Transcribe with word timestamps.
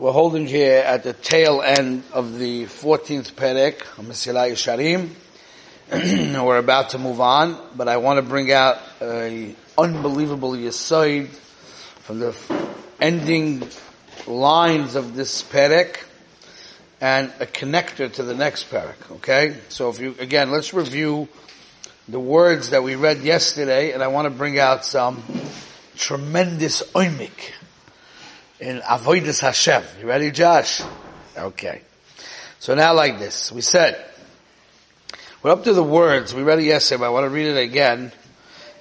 We're 0.00 0.12
holding 0.12 0.46
here 0.46 0.78
at 0.78 1.02
the 1.02 1.12
tail 1.12 1.60
end 1.60 2.04
of 2.14 2.38
the 2.38 2.64
14th 2.64 3.34
Perek, 3.34 3.80
Mesilah 3.98 4.50
Yesharim. 4.50 5.10
We're 6.42 6.56
about 6.56 6.88
to 6.90 6.98
move 6.98 7.20
on, 7.20 7.58
but 7.76 7.86
I 7.86 7.98
want 7.98 8.16
to 8.16 8.22
bring 8.22 8.50
out 8.50 8.78
a 9.02 9.54
unbelievable 9.76 10.52
Yesoid 10.52 11.26
from 11.26 12.18
the 12.18 12.34
ending 12.98 13.68
lines 14.26 14.94
of 14.94 15.14
this 15.14 15.42
Perek 15.42 15.98
and 17.02 17.30
a 17.38 17.44
connector 17.44 18.10
to 18.10 18.22
the 18.22 18.34
next 18.34 18.70
Perek, 18.70 19.16
okay? 19.16 19.58
So 19.68 19.90
if 19.90 20.00
you, 20.00 20.14
again, 20.18 20.50
let's 20.50 20.72
review 20.72 21.28
the 22.08 22.20
words 22.20 22.70
that 22.70 22.82
we 22.82 22.94
read 22.94 23.18
yesterday 23.18 23.92
and 23.92 24.02
I 24.02 24.06
want 24.06 24.24
to 24.24 24.30
bring 24.30 24.58
out 24.58 24.86
some 24.86 25.22
tremendous 25.94 26.82
oimik 26.94 27.52
in 28.60 28.80
Avoidus 28.80 29.40
Hashem. 29.40 29.82
You 30.00 30.06
ready, 30.06 30.30
Josh? 30.30 30.82
Okay. 31.36 31.82
So 32.58 32.74
now 32.74 32.92
like 32.94 33.18
this. 33.18 33.50
We 33.50 33.62
said, 33.62 34.04
we're 35.42 35.52
up 35.52 35.64
to 35.64 35.72
the 35.72 35.82
words. 35.82 36.34
We 36.34 36.42
read 36.42 36.58
it 36.58 36.64
yesterday, 36.64 37.00
but 37.00 37.06
I 37.06 37.10
want 37.10 37.24
to 37.24 37.30
read 37.30 37.46
it 37.46 37.56
again. 37.56 38.12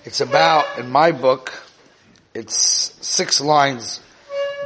It's 0.03 0.21
about, 0.21 0.79
in 0.79 0.89
my 0.89 1.11
book, 1.11 1.53
it's 2.33 2.97
six 3.01 3.39
lines 3.41 4.01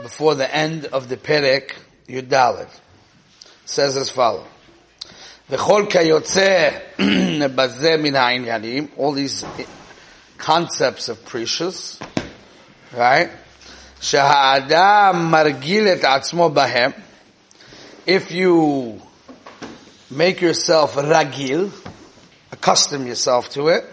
before 0.02 0.36
the 0.36 0.54
end 0.54 0.86
of 0.86 1.10
the 1.10 1.18
Perek, 1.18 1.74
Yudalit 2.08 2.70
says 3.66 3.98
as 3.98 4.10
follows. 4.10 4.48
וכל 5.50 5.86
כיוצא 5.90 6.70
בזה 7.56 7.96
in 8.04 8.16
העניינים, 8.16 8.88
all 8.98 9.12
these 9.12 9.46
concepts 10.38 11.10
of 11.10 11.24
prishus, 11.26 12.02
right? 12.98 13.30
Shahadam 14.04 15.32
margil 15.32 15.88
et 15.88 16.02
atzmo 16.02 16.54
bahem. 16.54 16.94
If 18.06 18.32
you 18.32 19.02
make 20.12 20.42
yourself 20.42 20.96
ragil, 20.96 21.72
accustom 22.52 23.08
yourself 23.08 23.50
to 23.52 23.70
it. 23.70 23.86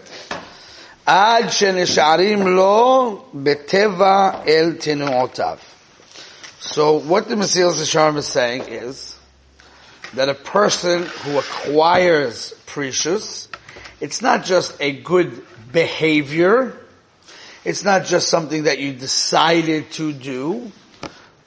עד 1.05 1.49
שנשארים 1.49 2.47
לו 2.47 3.25
בטבע 3.33 4.31
אל 4.47 4.75
תנועותיו. 4.79 5.57
So 6.59 6.95
what 6.95 7.29
the 7.29 7.35
Mesilas 7.35 7.79
Yesharim 7.79 8.17
is 8.17 8.27
saying 8.27 8.63
is 8.67 9.15
that 10.13 10.27
a 10.27 10.35
person 10.35 11.05
who 11.23 11.39
acquires 11.39 12.53
prishus, 12.67 13.47
it's 14.01 14.21
not 14.21 14.43
just 14.43 14.75
a 14.81 14.91
good 14.91 15.41
behavior, 15.71 16.80
it's 17.63 17.83
not 17.83 18.05
just 18.05 18.29
something 18.29 18.63
that 18.63 18.79
you 18.79 18.93
decided 18.93 19.91
to 19.91 20.13
do, 20.13 20.71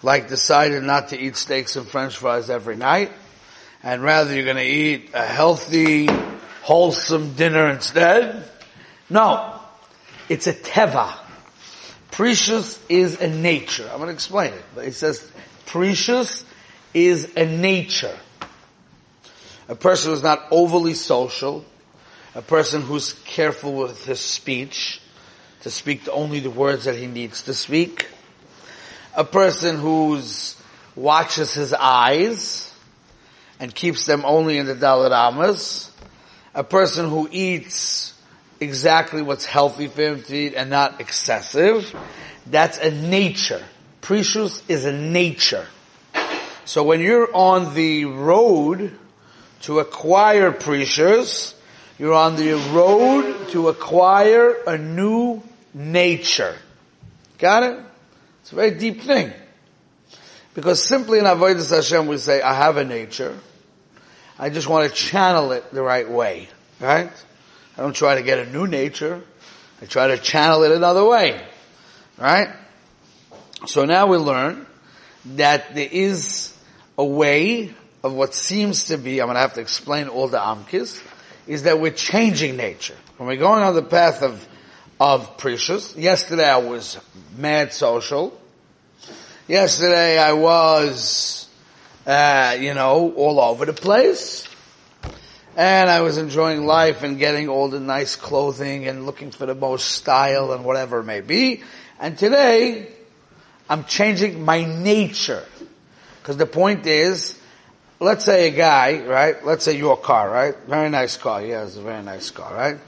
like 0.03 0.29
decided 0.29 0.83
not 0.83 1.09
to 1.09 1.19
eat 1.19 1.37
steaks 1.37 1.77
and 1.77 1.87
french 1.87 2.17
fries 2.17 2.51
every 2.51 2.77
night, 2.77 3.11
and 3.83 4.03
rather 4.03 4.35
you're 4.35 4.45
going 4.45 4.57
to 4.57 4.63
eat 4.63 5.11
a 5.15 5.25
healthy, 5.25 6.09
wholesome 6.63 7.35
dinner 7.35 7.69
instead. 7.69 8.49
No. 9.11 9.61
It's 10.29 10.47
a 10.47 10.55
teva. 10.55 11.13
Prishus 12.11 12.79
is 12.89 13.21
a 13.21 13.29
nature. 13.29 13.89
I'm 13.91 13.99
going 13.99 14.09
to 14.09 14.15
explain 14.15 14.55
it. 14.55 14.63
But 14.75 14.87
it 14.87 14.95
says 14.95 15.31
prishus 15.67 16.45
is 16.95 17.33
a 17.37 17.45
nature. 17.45 18.17
A 19.69 19.75
person 19.75 20.13
who's 20.13 20.23
not 20.23 20.47
overly 20.51 20.95
social, 20.95 21.65
a 22.35 22.43
person 22.43 22.83
who's 22.83 23.13
careful 23.25 23.75
with 23.75 24.07
his 24.07 24.21
speech, 24.21 25.01
to 25.65 25.71
speak 25.71 26.07
only 26.13 26.41
the 26.41 26.51
words 26.51 26.85
that 26.85 26.95
he 26.95 27.07
needs 27.07 27.45
to 27.45 27.55
speak. 27.55 28.07
A 29.15 29.25
person 29.25 29.79
who's 29.79 30.61
watches 30.95 31.55
his 31.55 31.73
eyes 31.73 32.71
and 33.59 33.75
keeps 33.75 34.05
them 34.05 34.25
only 34.27 34.59
in 34.59 34.67
the 34.67 34.75
daled 34.75 35.11
amos. 35.11 35.91
A 36.55 36.63
person 36.63 37.09
who 37.09 37.31
eats 37.33 38.13
exactly 38.61 39.23
what's 39.23 39.47
healthy 39.47 39.89
for 39.89 40.03
him 40.03 40.23
to 40.25 40.37
eat 40.37 40.53
and 40.55 40.69
not 40.69 41.01
excessive. 41.01 41.97
That's 42.47 42.77
a 42.77 42.91
nature. 42.91 43.65
Prishus 44.03 44.63
is 44.69 44.85
a 44.85 44.93
nature. 44.93 45.67
So 46.67 46.85
when 46.85 47.01
you're 47.01 47.35
on 47.35 47.75
the 47.75 48.05
road 48.05 48.93
to 49.63 49.79
acquire 49.79 50.53
prishus, 50.53 51.55
you're 51.99 52.13
on 52.13 52.37
the 52.37 52.53
road 52.75 53.49
to 53.53 53.71
acquire 53.71 54.55
a 54.67 54.77
new 54.77 55.43
nature. 55.75 56.57
Got 57.39 57.65
it? 57.65 57.79
It's 58.41 58.53
a 58.53 58.55
very 58.55 58.71
deep 58.73 59.03
thing. 59.03 59.33
Because 60.55 60.83
simply 60.83 61.19
in 61.19 61.25
Avodah 61.25 61.69
Hashem 61.69 62.07
we 62.07 62.17
say, 62.19 62.41
I 62.41 62.55
have 62.55 62.77
a 62.77 62.85
nature. 62.85 63.37
I 64.39 64.51
just 64.51 64.69
want 64.69 64.89
to 64.89 64.95
channel 64.95 65.53
it 65.53 65.73
the 65.73 65.83
right 65.83 66.09
way. 66.09 66.49
Right? 66.81 67.11
I 67.77 67.81
don't 67.83 67.95
try 67.95 68.15
to 68.15 68.23
get 68.23 68.39
a 68.39 68.51
new 68.51 68.67
nature. 68.67 69.23
I 69.83 69.87
try 69.87 70.09
to 70.09 70.19
channel 70.19 70.63
it 70.63 70.73
another 70.73 71.05
way. 71.05 71.45
Right? 72.19 72.49
So 73.67 73.85
now 73.85 74.07
we 74.07 74.17
learn 74.19 74.67
that 75.37 75.75
there 75.75 75.89
is 75.91 76.57
a 76.97 77.05
way 77.05 77.75
of 78.03 78.13
what 78.13 78.35
seems 78.35 78.87
to 78.87 78.99
be, 78.99 79.21
I'm 79.21 79.27
going 79.27 79.37
to 79.37 79.41
have 79.41 79.55
to 79.55 79.61
explain 79.61 80.09
all 80.09 80.29
the 80.29 80.39
amkis, 80.39 81.03
is 81.47 81.65
that 81.65 81.81
we're 81.81 81.91
changing 81.91 82.57
nature. 82.57 82.97
When 83.17 83.27
we're 83.27 83.37
going 83.37 83.63
on 83.63 83.75
the 83.75 83.83
path 83.83 84.23
of 84.23 84.47
of 85.01 85.37
prishus. 85.37 85.97
Yesterday 85.97 86.49
I 86.49 86.59
was 86.59 86.99
mad 87.37 87.73
social. 87.73 88.39
Yesterday 89.49 90.19
I 90.19 90.33
was, 90.33 91.49
uh, 92.07 92.57
you 92.59 92.75
know, 92.75 93.13
all 93.17 93.41
over 93.41 93.67
the 93.67 93.73
place. 93.73 94.49
And 95.57 95.89
I 95.89 96.01
was 96.01 96.19
enjoying 96.19 96.67
life 96.67 97.03
and 97.03 97.19
getting 97.19 97.49
all 97.49 97.69
the 97.69 97.79
nice 97.79 98.17
clothing 98.17 98.89
and 98.89 99.07
looking 99.07 99.31
for 99.31 99.47
the 99.47 99.55
most 99.55 99.93
style 99.93 100.53
and 100.53 100.65
whatever 100.65 101.01
it 101.01 101.05
may 101.05 101.21
be. 101.21 101.63
And 102.01 102.19
today, 102.19 102.89
I'm 103.69 103.85
changing 103.85 104.45
my 104.45 104.65
nature. 104.65 105.45
Cause 106.25 106.37
the 106.37 106.47
point 106.47 106.87
is, 106.87 107.39
let's 108.01 108.25
say 108.25 108.49
a 108.49 108.51
guy, 108.51 109.05
right? 109.05 109.45
Let's 109.45 109.65
say 109.65 109.77
your 109.77 109.97
car, 109.97 110.31
right? 110.31 110.57
Very 110.67 110.91
nice 110.91 111.17
car. 111.17 111.45
Yeah, 111.45 111.65
it's 111.65 111.77
a 111.77 111.83
very 111.83 112.03
nice 112.03 112.31
car, 112.31 112.53
right? 112.53 112.79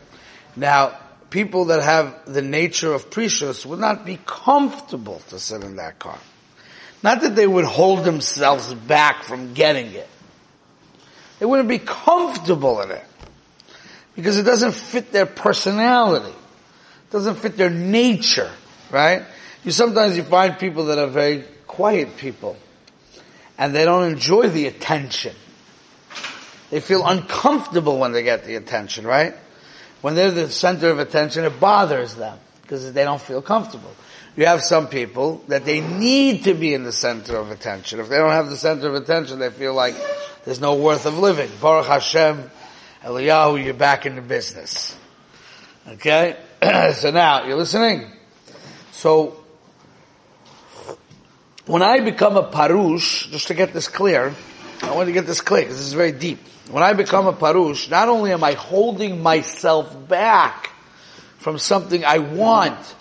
Now, 0.56 0.98
people 1.30 1.66
that 1.66 1.82
have 1.82 2.32
the 2.32 2.42
nature 2.42 2.92
of 2.92 3.10
prishus 3.10 3.66
would 3.66 3.78
not 3.78 4.04
be 4.04 4.18
comfortable 4.26 5.20
to 5.28 5.38
sit 5.38 5.62
in 5.62 5.76
that 5.76 5.98
car. 5.98 6.18
Not 7.02 7.20
that 7.22 7.36
they 7.36 7.46
would 7.46 7.64
hold 7.64 8.04
themselves 8.04 8.72
back 8.72 9.22
from 9.24 9.54
getting 9.54 9.92
it. 9.92 10.08
They 11.38 11.46
wouldn't 11.46 11.68
be 11.68 11.78
comfortable 11.78 12.80
in 12.80 12.90
it. 12.90 13.04
Because 14.14 14.38
it 14.38 14.44
doesn't 14.44 14.72
fit 14.72 15.12
their 15.12 15.26
personality. 15.26 16.30
It 16.30 17.10
doesn't 17.10 17.36
fit 17.36 17.56
their 17.56 17.70
nature, 17.70 18.50
right? 18.90 19.22
You 19.62 19.70
sometimes 19.72 20.16
you 20.16 20.22
find 20.22 20.58
people 20.58 20.86
that 20.86 20.98
are 20.98 21.06
very 21.06 21.44
quiet 21.66 22.16
people. 22.16 22.56
And 23.58 23.74
they 23.74 23.84
don't 23.84 24.10
enjoy 24.10 24.48
the 24.48 24.66
attention. 24.66 25.34
They 26.70 26.80
feel 26.80 27.06
uncomfortable 27.06 27.98
when 27.98 28.12
they 28.12 28.22
get 28.22 28.44
the 28.44 28.56
attention, 28.56 29.06
right? 29.06 29.34
When 30.02 30.14
they're 30.14 30.30
the 30.30 30.50
center 30.50 30.90
of 30.90 30.98
attention, 30.98 31.44
it 31.44 31.58
bothers 31.58 32.14
them 32.14 32.38
because 32.62 32.92
they 32.92 33.04
don't 33.04 33.20
feel 33.20 33.42
comfortable. 33.42 33.90
You 34.36 34.46
have 34.46 34.62
some 34.62 34.88
people 34.88 35.42
that 35.48 35.64
they 35.64 35.80
need 35.80 36.44
to 36.44 36.54
be 36.54 36.74
in 36.74 36.84
the 36.84 36.92
center 36.92 37.36
of 37.36 37.50
attention. 37.50 38.00
If 38.00 38.08
they 38.08 38.18
don't 38.18 38.32
have 38.32 38.50
the 38.50 38.56
center 38.56 38.88
of 38.88 38.94
attention, 38.94 39.38
they 39.38 39.50
feel 39.50 39.72
like 39.72 39.94
there's 40.44 40.60
no 40.60 40.74
worth 40.74 41.06
of 41.06 41.18
living. 41.18 41.50
Baruch 41.60 41.86
Hashem, 41.86 42.50
Eliyahu, 43.02 43.64
you're 43.64 43.72
back 43.72 44.04
in 44.04 44.16
the 44.16 44.22
business. 44.22 44.96
Okay? 45.88 46.36
so 46.94 47.10
now, 47.10 47.46
you're 47.46 47.56
listening? 47.56 48.10
So, 48.92 49.42
when 51.66 51.82
I 51.82 52.00
become 52.00 52.36
a 52.36 52.44
parush, 52.44 53.30
just 53.30 53.48
to 53.48 53.54
get 53.54 53.72
this 53.72 53.88
clear, 53.88 54.34
I 54.82 54.94
want 54.94 55.06
to 55.06 55.12
get 55.12 55.26
this 55.26 55.40
clear 55.40 55.62
because 55.62 55.78
this 55.78 55.86
is 55.86 55.94
very 55.94 56.12
deep. 56.12 56.38
When 56.70 56.82
I 56.82 56.94
become 56.94 57.26
a 57.26 57.32
parush, 57.32 57.88
not 57.90 58.08
only 58.08 58.32
am 58.32 58.42
I 58.42 58.52
holding 58.52 59.22
myself 59.22 60.08
back 60.08 60.70
from 61.38 61.58
something 61.58 62.04
I 62.04 62.18
want, 62.18 62.94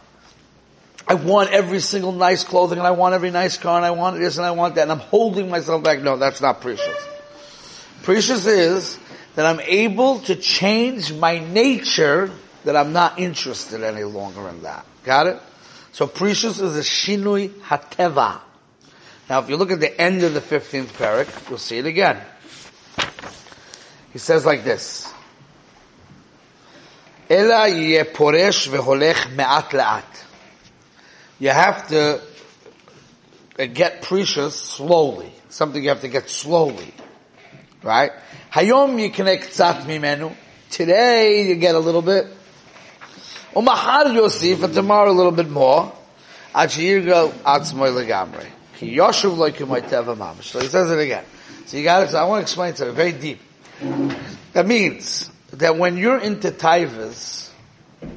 I 1.07 1.15
want 1.15 1.51
every 1.51 1.79
single 1.79 2.11
nice 2.11 2.43
clothing 2.43 2.77
and 2.77 2.87
I 2.87 2.91
want 2.91 3.15
every 3.15 3.31
nice 3.31 3.57
car 3.57 3.77
and 3.77 3.85
I 3.85 3.91
want 3.91 4.17
this 4.19 4.37
and 4.37 4.45
I 4.45 4.51
want 4.51 4.75
that 4.75 4.83
and 4.83 4.91
I'm 4.91 4.99
holding 4.99 5.49
myself 5.49 5.83
back. 5.83 6.01
No, 6.01 6.17
that's 6.17 6.41
not 6.41 6.61
prishus. 6.61 7.07
Prishus 8.03 8.47
is 8.47 8.99
that 9.35 9.45
I'm 9.45 9.59
able 9.61 10.19
to 10.21 10.35
change 10.35 11.11
my 11.13 11.39
nature 11.39 12.31
that 12.65 12.75
I'm 12.75 12.93
not 12.93 13.19
interested 13.19 13.83
any 13.83 14.03
longer 14.03 14.47
in 14.49 14.63
that. 14.63 14.85
Got 15.03 15.27
it? 15.27 15.41
So 15.91 16.07
prishus 16.07 16.61
is 16.61 16.75
a 16.75 16.81
shinui 16.81 17.49
hateva. 17.49 18.39
Now 19.29 19.39
if 19.39 19.49
you 19.49 19.57
look 19.57 19.71
at 19.71 19.79
the 19.79 19.99
end 19.99 20.23
of 20.23 20.33
the 20.33 20.39
15th 20.39 20.87
parak, 20.87 21.49
you'll 21.49 21.57
see 21.57 21.79
it 21.79 21.85
again. 21.85 22.21
He 24.15 24.19
says 24.19 24.45
like 24.45 24.63
this. 24.63 25.13
Ela 27.29 27.67
yeh 27.67 28.05
poresh 28.05 28.69
veholech 28.69 29.35
me'at 29.35 29.71
la'at. 29.71 30.23
You 31.37 31.49
have 31.49 31.89
to 31.89 32.21
get 33.57 34.03
prishus 34.03 34.51
slowly. 34.51 35.33
Something 35.49 35.83
you 35.83 35.89
have 35.89 35.99
to 35.99 36.07
get 36.07 36.29
slowly. 36.29 36.93
Right? 37.83 38.11
Hayom 38.53 38.95
yiknei 38.95 39.43
ktsat 39.43 39.81
mimenu. 39.81 40.33
Today 40.69 41.49
you 41.49 41.55
get 41.55 41.75
a 41.75 41.79
little 41.79 42.01
bit. 42.01 42.27
Umahar 43.53 44.05
yosif, 44.15 44.63
and 44.63 44.73
tomorrow 44.73 45.11
a 45.11 45.11
little 45.11 45.33
bit 45.33 45.49
more. 45.49 45.91
Ad 46.53 46.69
sheyirgal 46.69 47.33
atzmoy 47.43 47.91
legamrei. 47.91 48.47
Ki 48.77 48.95
yoshuv 48.95 49.37
lo 49.37 49.51
teva 49.51 50.15
mamash. 50.15 50.43
So 50.43 50.61
he 50.61 50.67
says 50.67 50.89
it 50.89 50.99
again. 50.99 51.25
So 51.65 51.75
you 51.75 51.83
got 51.83 52.03
it. 52.03 52.11
So 52.11 52.17
I 52.17 52.23
want 52.23 52.39
to 52.39 52.43
explain 52.43 52.75
to 52.75 52.85
you 52.85 52.91
very 52.93 53.11
deep. 53.11 53.41
That 54.53 54.65
means 54.65 55.29
that 55.51 55.77
when 55.77 55.97
you're 55.97 56.19
into 56.19 56.51
taivas, 56.51 57.49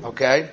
okay, 0.04 0.50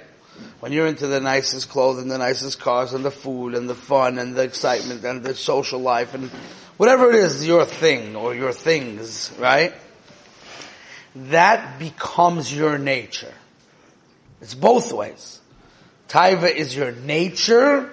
when 0.60 0.72
you're 0.72 0.88
into 0.88 1.08
the 1.08 1.20
nicest 1.20 1.70
clothing, 1.70 2.08
the 2.08 2.18
nicest 2.18 2.60
cars, 2.60 2.94
and 2.94 3.06
the 3.06 3.12
food, 3.12 3.54
and 3.56 3.70
the 3.70 3.76
fun, 3.76 4.18
and 4.18 4.36
the 4.36 4.44
excitement, 4.44 5.04
and 5.04 5.24
the 5.24 5.36
social 5.36 5.80
life, 5.80 6.14
and 6.14 6.30
whatever 6.78 7.10
it 7.10 7.16
is, 7.16 7.46
your 7.46 7.66
thing 7.66 8.16
or 8.16 8.34
your 8.34 8.52
things, 8.52 9.32
right? 9.40 9.74
That 11.16 11.80
becomes 11.80 12.54
your 12.54 12.78
nature. 12.78 13.34
It's 14.42 14.56
both 14.56 14.92
ways. 14.92 15.40
Taiva 16.10 16.54
is 16.54 16.76
your 16.76 16.92
nature, 16.92 17.90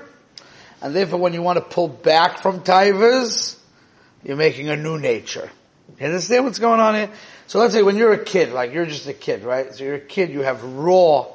and 0.81 0.95
therefore 0.95 1.21
when 1.21 1.33
you 1.33 1.43
want 1.43 1.59
to 1.59 1.65
pull 1.65 1.89
back 1.89 2.39
from 2.39 2.61
taivas, 2.61 3.57
you're 4.25 4.37
making 4.37 4.69
a 4.69 4.77
new 4.77 4.99
nature. 4.99 5.51
You 6.03 6.09
understand 6.09 6.45
what's 6.45 6.59
going 6.59 6.81
on 6.81 6.97
here? 6.97 7.11
So 7.47 7.61
let's 7.61 7.73
say 7.73 7.85
when 7.85 7.95
you're 7.95 8.13
a 8.13 8.25
kid, 8.25 8.53
like 8.53 8.73
you're 8.73 8.87
just 8.87 9.07
a 9.07 9.13
kid, 9.13 9.45
right? 9.45 9.73
So 9.73 9.85
you're 9.85 9.95
a 9.95 10.01
kid, 10.01 10.31
you 10.31 10.41
have 10.41 10.65
raw 10.65 11.29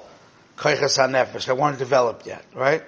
kaichas 0.57 0.97
hanefesh 0.97 1.45
that 1.45 1.57
weren't 1.57 1.79
developed 1.79 2.27
yet, 2.27 2.43
right? 2.53 2.83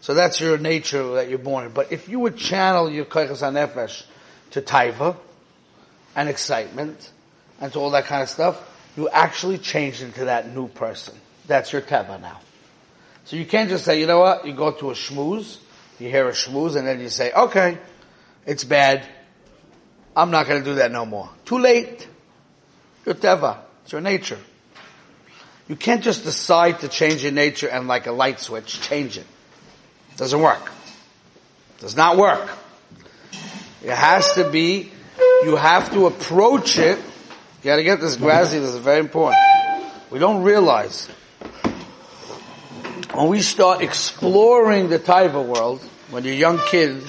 So 0.00 0.14
that's 0.14 0.40
your 0.40 0.56
nature 0.56 1.16
that 1.16 1.28
you're 1.28 1.36
born 1.36 1.66
in. 1.66 1.72
But 1.72 1.92
if 1.92 2.08
you 2.08 2.20
would 2.20 2.38
channel 2.38 2.90
your 2.90 3.04
kaichas 3.04 3.42
hanefesh 3.42 4.04
to 4.52 4.62
taiva 4.62 5.14
and 6.16 6.30
excitement 6.30 7.12
and 7.60 7.70
to 7.74 7.78
all 7.80 7.90
that 7.90 8.06
kind 8.06 8.22
of 8.22 8.30
stuff, 8.30 8.58
you 8.96 9.10
actually 9.10 9.58
change 9.58 10.00
into 10.00 10.24
that 10.24 10.54
new 10.54 10.68
person. 10.68 11.14
That's 11.46 11.70
your 11.70 11.82
teva 11.82 12.18
now. 12.18 12.40
So 13.26 13.36
you 13.36 13.44
can't 13.44 13.68
just 13.68 13.84
say, 13.84 14.00
you 14.00 14.06
know 14.06 14.20
what, 14.20 14.46
you 14.46 14.54
go 14.54 14.72
to 14.72 14.90
a 14.90 14.94
shmooze, 14.94 15.58
you 15.98 16.08
hear 16.08 16.26
a 16.30 16.32
shmooze, 16.32 16.76
and 16.76 16.86
then 16.86 16.98
you 17.00 17.10
say, 17.10 17.30
okay, 17.30 17.76
it's 18.46 18.64
bad. 18.64 19.06
I'm 20.16 20.30
not 20.30 20.46
going 20.46 20.62
to 20.62 20.70
do 20.70 20.76
that 20.76 20.92
no 20.92 21.04
more. 21.04 21.28
Too 21.44 21.58
late. 21.58 22.08
Your 23.04 23.14
teva. 23.14 23.58
It's 23.82 23.92
your 23.92 24.00
nature. 24.00 24.38
You 25.68 25.76
can't 25.76 26.02
just 26.02 26.24
decide 26.24 26.80
to 26.80 26.88
change 26.88 27.22
your 27.22 27.32
nature 27.32 27.68
and 27.68 27.88
like 27.88 28.06
a 28.06 28.12
light 28.12 28.40
switch, 28.40 28.80
change 28.82 29.16
it. 29.16 29.26
it 30.12 30.16
doesn't 30.16 30.40
work. 30.40 30.70
It 31.78 31.80
does 31.80 31.96
not 31.96 32.16
work. 32.16 32.50
It 33.82 33.94
has 33.94 34.34
to 34.34 34.50
be, 34.50 34.90
you 35.42 35.56
have 35.56 35.90
to 35.92 36.06
approach 36.06 36.78
it. 36.78 36.98
You 36.98 37.64
gotta 37.64 37.82
get 37.82 38.00
this 38.00 38.16
grassy, 38.16 38.58
this 38.58 38.70
is 38.70 38.78
very 38.78 39.00
important. 39.00 39.42
We 40.10 40.18
don't 40.18 40.42
realize 40.42 41.06
when 43.14 43.28
we 43.28 43.40
start 43.40 43.80
exploring 43.80 44.88
the 44.88 44.98
Taiva 44.98 45.44
world, 45.44 45.80
when 46.10 46.24
you're 46.24 46.34
a 46.34 46.36
young 46.36 46.58
kid, 46.70 47.02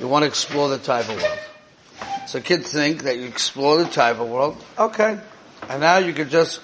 you 0.00 0.08
want 0.08 0.22
to 0.22 0.26
explore 0.26 0.68
the 0.68 0.78
Taiva 0.78 1.08
world. 1.08 1.45
So 2.26 2.40
kids 2.40 2.72
think 2.72 3.04
that 3.04 3.18
you 3.18 3.26
explore 3.26 3.78
the 3.78 3.84
Taiva 3.84 4.26
world, 4.26 4.62
okay, 4.76 5.18
and 5.68 5.80
now 5.80 5.98
you 5.98 6.12
can 6.12 6.28
just 6.28 6.60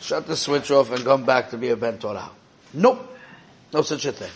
shut 0.00 0.26
the 0.26 0.36
switch 0.36 0.70
off 0.70 0.90
and 0.90 1.04
come 1.04 1.24
back 1.24 1.50
to 1.50 1.58
be 1.58 1.68
a 1.68 1.76
Ben 1.76 1.98
Torah. 1.98 2.30
Nope. 2.72 3.10
No 3.72 3.82
such 3.82 4.06
a 4.06 4.12
thing. 4.12 4.30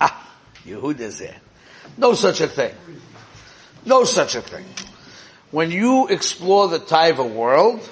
Ah, 0.00 0.34
Yehud 0.66 0.98
is 0.98 1.18
there. 1.18 1.36
No 1.96 2.14
such 2.14 2.40
a 2.40 2.48
thing. 2.48 2.74
No 3.84 4.04
such 4.04 4.34
a 4.34 4.40
thing. 4.40 4.64
When 5.50 5.70
you 5.70 6.08
explore 6.08 6.68
the 6.68 6.80
Taiva 6.80 7.28
world, 7.28 7.88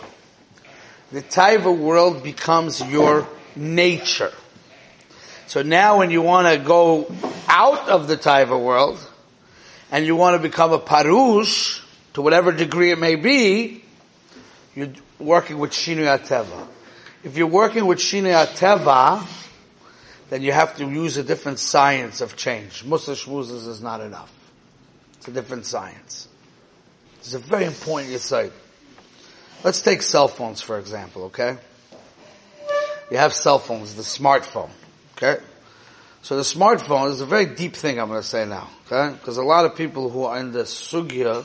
the 1.13 1.23
Taiva 1.23 1.77
world 1.77 2.25
becomes 2.25 2.81
your 2.81 3.29
nature. 3.55 4.33
So 5.47 5.63
now 5.63 5.99
when 5.99 6.11
you 6.11 6.23
want 6.23 6.49
to 6.49 6.59
go 6.59 7.15
out 7.47 7.89
of 7.89 8.09
the 8.09 8.17
Taiva 8.17 8.61
world, 8.61 8.99
and 9.93 10.07
you 10.07 10.17
want 10.17 10.35
to 10.35 10.49
become 10.49 10.73
a 10.73 10.79
parush, 10.79 11.81
to 12.15 12.23
whatever 12.23 12.51
degree 12.51 12.91
it 12.91 12.99
may 12.99 13.15
be, 13.15 13.85
you're 14.75 14.89
working 15.19 15.59
with 15.59 15.71
Shinui 15.71 16.19
Ateva. 16.19 16.67
If 17.23 17.37
you're 17.37 17.47
working 17.47 17.87
with 17.87 17.99
Shinui 17.99 18.33
Ateva, 18.33 19.25
then 20.31 20.41
you 20.41 20.51
have 20.51 20.77
to 20.79 20.89
use 20.89 21.19
a 21.19 21.23
different 21.23 21.59
science 21.59 22.23
of 22.23 22.37
change. 22.37 22.85
Musa 22.85 23.13
Shmuzas 23.13 23.69
is 23.69 23.83
not 23.83 24.01
enough. 24.01 24.33
It's 25.19 25.29
a 25.29 25.31
different 25.31 25.67
science. 25.67 26.27
It's 27.19 27.35
a 27.35 27.39
very 27.39 27.67
important 27.67 28.13
insight. 28.13 28.53
Let's 29.63 29.83
take 29.83 30.01
cell 30.01 30.27
phones 30.27 30.63
for 30.63 30.79
example, 30.79 31.25
okay? 31.25 31.59
You 33.11 33.19
have 33.19 33.35
cell 33.35 33.59
phones, 33.59 33.95
the 33.95 34.03
smartphone, 34.03 34.71
okay? 35.17 35.43
So 36.23 36.37
the 36.37 36.43
smartphone 36.43 37.11
is 37.11 37.21
a 37.21 37.27
very 37.27 37.47
deep 37.47 37.75
thing 37.75 37.99
I'm 37.99 38.07
going 38.07 38.21
to 38.21 38.27
say 38.27 38.47
now, 38.47 38.69
okay? 38.87 39.13
Because 39.13 39.39
a 39.39 39.43
lot 39.43 39.65
of 39.65 39.75
people 39.75 40.09
who 40.09 40.23
are 40.23 40.39
in 40.39 40.53
the 40.53 40.63
sugya 40.63 41.45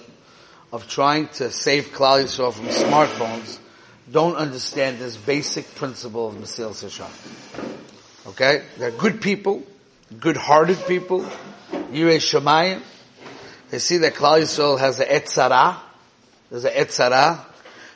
of 0.71 0.87
trying 0.87 1.29
to 1.29 1.49
save 1.49 1.87
Klal 1.87 2.23
Yisrael 2.23 2.53
from 2.53 2.67
smartphones 2.67 3.57
don't 4.11 4.35
understand 4.35 4.99
this 4.99 5.17
basic 5.17 5.73
principle 5.73 6.27
of 6.27 6.35
Mesilas 6.35 6.85
Yesharim. 6.85 8.27
Okay? 8.27 8.63
They're 8.77 8.91
good 8.91 9.19
people, 9.19 9.63
good-hearted 10.19 10.85
people, 10.87 11.21
Yirei 11.71 12.21
Shemayim. 12.21 12.83
They 13.71 13.79
see 13.79 13.97
that 13.97 14.13
Klal 14.13 14.41
Yisrael 14.41 14.77
has 14.79 14.99
a 14.99 15.05
etzara. 15.07 15.77
There's 16.51 16.65
a 16.65 16.71
etzara 16.71 17.43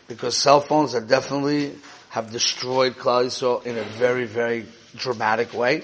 because 0.08 0.36
cell 0.36 0.62
phones 0.62 0.96
are 0.96 1.02
definitely 1.02 1.76
have 2.10 2.32
destroyed 2.32 2.96
Klal 2.96 3.26
Yisrael 3.26 3.64
in 3.68 3.78
a 3.78 3.84
very, 3.84 4.26
very 4.26 4.66
dramatic 4.96 5.54
way, 5.54 5.84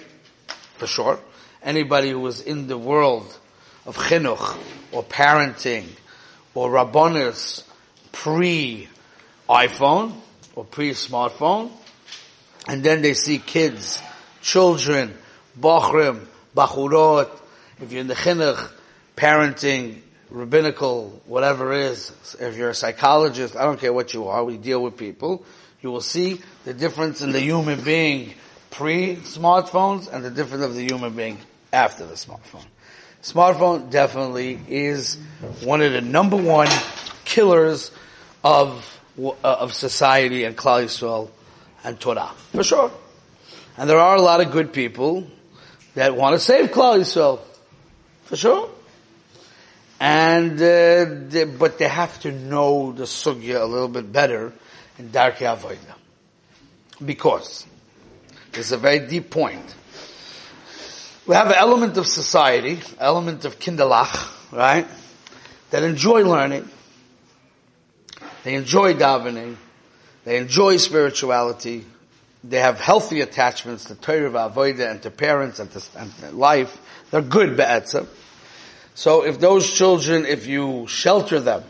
for 0.77 0.87
sure. 0.87 1.19
Anybody 1.61 2.11
who 2.11 2.19
was 2.19 2.41
in 2.41 2.67
the 2.67 2.77
world 2.77 3.37
of 3.85 3.97
chinuch 3.97 4.57
or 4.91 5.03
parenting 5.03 5.85
or 6.53 6.69
rabbonis 6.69 7.63
pre 8.11 8.87
iPhone 9.49 10.13
or 10.55 10.65
pre-smartphone, 10.65 11.71
and 12.67 12.83
then 12.83 13.01
they 13.01 13.13
see 13.13 13.37
kids, 13.37 14.01
children, 14.41 15.15
bachrim, 15.59 16.25
bachurot, 16.55 17.29
if 17.79 17.91
you're 17.91 18.01
in 18.01 18.07
the 18.07 18.15
chinuch, 18.15 18.71
parenting, 19.15 20.01
rabbinical, 20.29 21.21
whatever 21.25 21.71
it 21.71 21.83
is, 21.91 22.35
if 22.39 22.57
you're 22.57 22.71
a 22.71 22.75
psychologist, 22.75 23.55
I 23.55 23.63
don't 23.63 23.79
care 23.79 23.93
what 23.93 24.13
you 24.13 24.27
are, 24.27 24.43
we 24.43 24.57
deal 24.57 24.81
with 24.81 24.97
people, 24.97 25.45
you 25.81 25.91
will 25.91 26.01
see 26.01 26.41
the 26.65 26.73
difference 26.73 27.21
in 27.21 27.31
the 27.31 27.39
human 27.39 27.81
being 27.81 28.33
pre-smartphones 28.77 30.07
and 30.11 30.23
the 30.23 30.29
difference 30.29 30.63
of 30.63 30.75
the 30.75 30.83
human 30.83 31.13
being 31.13 31.39
after 31.73 32.05
the 32.05 32.13
smartphone. 32.13 32.63
Smartphone 33.23 33.89
definitely 33.89 34.59
is 34.67 35.17
one 35.63 35.81
of 35.81 35.93
the 35.93 36.01
number 36.01 36.37
one 36.37 36.69
killers 37.25 37.89
of 38.43 38.93
uh, 39.19 39.31
of 39.41 39.73
society 39.73 40.43
and 40.43 40.55
Klal 40.55 40.83
Yisrael 40.83 41.29
and 41.83 41.99
Torah. 41.99 42.31
For 42.51 42.63
sure. 42.63 42.91
And 43.77 43.89
there 43.89 43.97
are 43.97 44.15
a 44.15 44.21
lot 44.21 44.41
of 44.41 44.51
good 44.51 44.71
people 44.71 45.25
that 45.95 46.15
want 46.15 46.35
to 46.35 46.39
save 46.39 46.69
Klal 46.69 46.99
Yisrael. 46.99 47.39
For 48.25 48.35
sure. 48.35 48.69
And, 49.99 50.61
uh, 50.61 51.05
they, 51.29 51.45
but 51.45 51.79
they 51.79 51.87
have 51.87 52.19
to 52.19 52.31
know 52.31 52.91
the 52.91 53.05
sugya 53.05 53.59
a 53.59 53.65
little 53.65 53.87
bit 53.87 54.11
better 54.11 54.53
in 54.99 55.09
Darkei 55.09 55.47
Avodah. 55.57 55.95
Because, 57.03 57.65
it's 58.53 58.71
a 58.71 58.77
very 58.77 58.99
deep 58.99 59.29
point. 59.29 59.75
We 61.25 61.35
have 61.35 61.47
an 61.47 61.55
element 61.57 61.97
of 61.97 62.07
society, 62.07 62.79
element 62.99 63.45
of 63.45 63.59
kindalach, 63.59 64.51
right? 64.51 64.87
That 65.71 65.83
enjoy 65.83 66.23
learning, 66.23 66.69
they 68.43 68.55
enjoy 68.55 68.93
davening. 68.93 69.57
They 70.23 70.37
enjoy 70.37 70.77
spirituality. 70.77 71.85
They 72.43 72.59
have 72.59 72.79
healthy 72.79 73.21
attachments 73.21 73.85
to 73.85 73.95
Torah 73.95 74.29
Avodah 74.29 74.91
and 74.91 75.01
to 75.03 75.11
parents 75.11 75.59
and 75.59 75.71
to, 75.71 75.81
and 75.97 76.37
life. 76.37 76.77
They're 77.11 77.21
good 77.21 77.57
be'etzah. 77.57 78.07
So 78.93 79.25
if 79.25 79.39
those 79.39 79.71
children, 79.71 80.25
if 80.25 80.47
you 80.47 80.85
shelter 80.87 81.39
them 81.39 81.63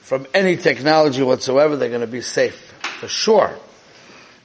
from 0.00 0.26
any 0.32 0.56
technology 0.56 1.22
whatsoever, 1.22 1.76
they're 1.76 1.88
going 1.88 2.00
to 2.00 2.06
be 2.06 2.22
safe 2.22 2.74
for 3.00 3.08
sure. 3.08 3.54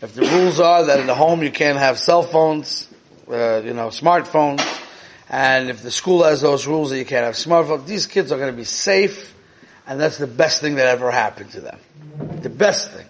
If 0.02 0.16
the 0.16 0.24
rules 0.24 0.60
are 0.60 0.86
that 0.86 1.00
in 1.00 1.08
the 1.08 1.16
home 1.16 1.44
you 1.44 1.52
can't 1.52 1.78
have 1.78 2.00
cell 2.00 2.24
phones, 2.24 2.88
uh, 3.28 3.62
you 3.64 3.74
know, 3.74 3.88
smartphones, 3.90 4.62
and 5.30 5.70
if 5.70 5.84
the 5.84 5.92
school 5.92 6.24
has 6.24 6.42
those 6.42 6.66
rules 6.68 6.90
that 6.90 6.98
you 6.98 7.06
can't 7.06 7.26
have 7.26 7.36
smartphones, 7.36 7.86
these 7.86 8.08
kids 8.08 8.32
are 8.32 8.38
going 8.38 8.52
to 8.52 8.58
be 8.58 8.64
safe 8.64 9.32
and 9.92 10.00
that's 10.00 10.18
the 10.18 10.28
best 10.28 10.62
thing 10.62 10.76
that 10.76 10.88
ever 10.88 11.12
happened 11.12 11.52
to 11.52 11.62
them. 11.62 11.80
The 12.42 12.50
best 12.50 12.92
thing. 12.92 13.06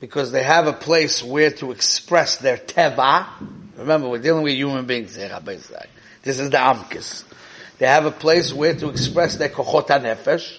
Because 0.00 0.32
they 0.32 0.42
have 0.42 0.66
a 0.66 0.72
place 0.72 1.22
where 1.22 1.50
to 1.52 1.72
express 1.72 2.38
their 2.38 2.56
teva. 2.56 3.26
Remember, 3.76 4.08
we're 4.08 4.22
dealing 4.22 4.42
with 4.42 4.54
human 4.54 4.86
beings 4.86 5.16
here, 5.16 5.38
This 6.22 6.38
is 6.38 6.50
the 6.50 6.56
Amkis. 6.56 7.24
They 7.78 7.86
have 7.86 8.06
a 8.06 8.10
place 8.10 8.52
where 8.52 8.74
to 8.74 8.88
express 8.88 9.36
their 9.36 9.48
kochot 9.48 9.88
nefesh, 9.88 10.58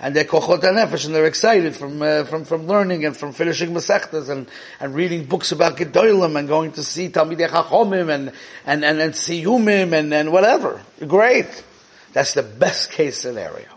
and 0.00 0.16
their 0.16 0.24
kochot 0.24 0.60
nefesh, 0.60 1.06
and 1.06 1.14
they're 1.14 1.26
excited 1.26 1.76
from, 1.76 2.00
uh, 2.00 2.24
from, 2.24 2.44
from 2.44 2.66
learning 2.66 3.04
and 3.04 3.16
from 3.16 3.32
finishing 3.32 3.70
Masechtas 3.72 4.28
and, 4.30 4.48
and 4.80 4.94
reading 4.94 5.26
books 5.26 5.52
about 5.52 5.76
Gedolim 5.76 6.38
and 6.38 6.48
going 6.48 6.72
to 6.72 6.82
see 6.82 7.08
Talmidei 7.08 7.48
Chachomim 7.48 8.08
and, 8.12 8.32
and, 8.64 8.84
and, 8.84 9.00
and 9.00 9.12
Siyumim 9.12 9.92
and, 9.92 10.12
and 10.12 10.32
whatever. 10.32 10.80
Great. 11.06 11.64
That's 12.12 12.34
the 12.34 12.42
best 12.42 12.90
case 12.90 13.18
scenario. 13.18 13.68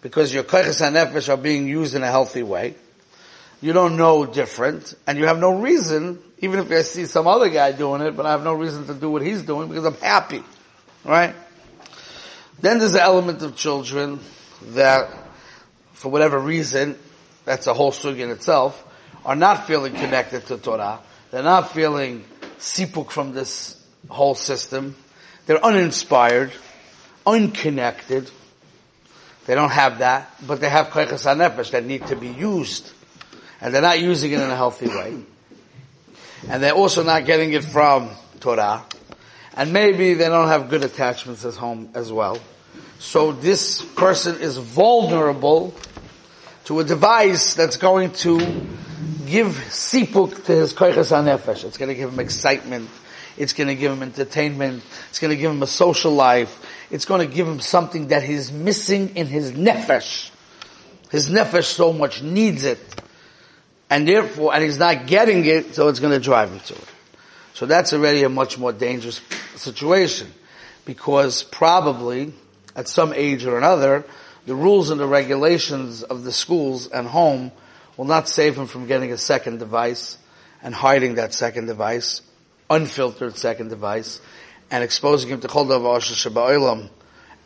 Because 0.00 0.32
your 0.32 0.44
kochot 0.44 0.92
nefesh 0.92 1.28
are 1.28 1.36
being 1.36 1.66
used 1.66 1.94
in 1.94 2.02
a 2.02 2.10
healthy 2.10 2.42
way. 2.42 2.76
You 3.60 3.72
don't 3.72 3.96
know 3.96 4.26
different, 4.26 4.94
and 5.06 5.16
you 5.18 5.24
have 5.24 5.38
no 5.38 5.58
reason, 5.58 6.18
even 6.38 6.60
if 6.60 6.70
I 6.70 6.82
see 6.82 7.06
some 7.06 7.26
other 7.26 7.48
guy 7.48 7.72
doing 7.72 8.02
it, 8.02 8.14
but 8.14 8.26
I 8.26 8.32
have 8.32 8.44
no 8.44 8.52
reason 8.52 8.86
to 8.88 8.94
do 8.94 9.10
what 9.10 9.22
he's 9.22 9.42
doing 9.42 9.68
because 9.68 9.86
I'm 9.86 9.94
happy. 9.94 10.42
Right? 11.02 11.34
Then 12.60 12.78
there's 12.78 12.92
the 12.92 13.02
element 13.02 13.42
of 13.42 13.56
children 13.56 14.20
that, 14.72 15.10
for 16.04 16.10
whatever 16.10 16.38
reason, 16.38 16.98
that's 17.46 17.66
a 17.66 17.72
whole 17.72 17.90
sugi 17.90 18.18
in 18.18 18.28
itself, 18.28 18.84
are 19.24 19.34
not 19.34 19.66
feeling 19.66 19.94
connected 19.94 20.44
to 20.48 20.58
Torah. 20.58 21.00
They're 21.30 21.42
not 21.42 21.72
feeling 21.72 22.26
sipuk 22.58 23.10
from 23.10 23.32
this 23.32 23.82
whole 24.10 24.34
system. 24.34 24.96
They're 25.46 25.64
uninspired, 25.64 26.52
unconnected. 27.26 28.30
They 29.46 29.54
don't 29.54 29.70
have 29.70 30.00
that, 30.00 30.30
but 30.46 30.60
they 30.60 30.68
have 30.68 30.88
koichas 30.88 31.24
nefesh 31.24 31.70
that 31.70 31.86
need 31.86 32.06
to 32.08 32.16
be 32.16 32.28
used. 32.28 32.92
And 33.62 33.72
they're 33.74 33.80
not 33.80 33.98
using 33.98 34.30
it 34.32 34.40
in 34.40 34.50
a 34.50 34.56
healthy 34.56 34.88
way. 34.88 35.24
And 36.50 36.62
they're 36.62 36.74
also 36.74 37.02
not 37.02 37.24
getting 37.24 37.54
it 37.54 37.64
from 37.64 38.10
Torah. 38.40 38.84
And 39.56 39.72
maybe 39.72 40.12
they 40.12 40.28
don't 40.28 40.48
have 40.48 40.68
good 40.68 40.84
attachments 40.84 41.46
at 41.46 41.54
home 41.54 41.92
as 41.94 42.12
well. 42.12 42.38
So 42.98 43.32
this 43.32 43.82
person 43.82 44.38
is 44.42 44.58
vulnerable 44.58 45.74
to 46.64 46.80
a 46.80 46.84
device 46.84 47.54
that's 47.54 47.76
going 47.76 48.10
to 48.12 48.38
give 49.26 49.48
sipuk 49.68 50.44
to 50.46 50.52
his 50.52 50.72
koiches 50.72 51.12
nefesh. 51.12 51.64
It's 51.64 51.76
going 51.76 51.90
to 51.90 51.94
give 51.94 52.12
him 52.12 52.20
excitement. 52.20 52.88
It's 53.36 53.52
going 53.52 53.68
to 53.68 53.74
give 53.74 53.92
him 53.92 54.02
entertainment. 54.02 54.82
It's 55.10 55.18
going 55.18 55.30
to 55.30 55.36
give 55.36 55.50
him 55.50 55.62
a 55.62 55.66
social 55.66 56.12
life. 56.12 56.64
It's 56.90 57.04
going 57.04 57.28
to 57.28 57.34
give 57.34 57.46
him 57.46 57.60
something 57.60 58.08
that 58.08 58.22
he's 58.22 58.52
missing 58.52 59.16
in 59.16 59.26
his 59.26 59.52
nefesh. 59.52 60.30
His 61.10 61.28
nefesh 61.28 61.64
so 61.64 61.92
much 61.92 62.22
needs 62.22 62.64
it. 62.64 62.80
And 63.90 64.08
therefore, 64.08 64.54
and 64.54 64.64
he's 64.64 64.78
not 64.78 65.06
getting 65.06 65.44
it, 65.44 65.74
so 65.74 65.88
it's 65.88 66.00
going 66.00 66.12
to 66.12 66.20
drive 66.20 66.50
him 66.50 66.60
to 66.60 66.74
it. 66.74 66.88
So 67.52 67.66
that's 67.66 67.92
already 67.92 68.22
a 68.22 68.28
much 68.28 68.58
more 68.58 68.72
dangerous 68.72 69.20
situation. 69.56 70.32
Because 70.84 71.42
probably, 71.42 72.32
at 72.74 72.88
some 72.88 73.12
age 73.12 73.44
or 73.44 73.58
another, 73.58 74.04
the 74.46 74.54
rules 74.54 74.90
and 74.90 75.00
the 75.00 75.06
regulations 75.06 76.02
of 76.02 76.24
the 76.24 76.32
schools 76.32 76.86
and 76.88 77.06
home 77.06 77.52
will 77.96 78.04
not 78.04 78.28
save 78.28 78.58
him 78.58 78.66
from 78.66 78.86
getting 78.86 79.12
a 79.12 79.18
second 79.18 79.58
device 79.58 80.18
and 80.62 80.74
hiding 80.74 81.14
that 81.16 81.32
second 81.32 81.66
device, 81.66 82.22
unfiltered 82.68 83.36
second 83.36 83.68
device, 83.68 84.20
and 84.70 84.82
exposing 84.82 85.30
him 85.30 85.40
to 85.40 85.48
Choldav 85.48 85.82
Olam. 85.82 86.88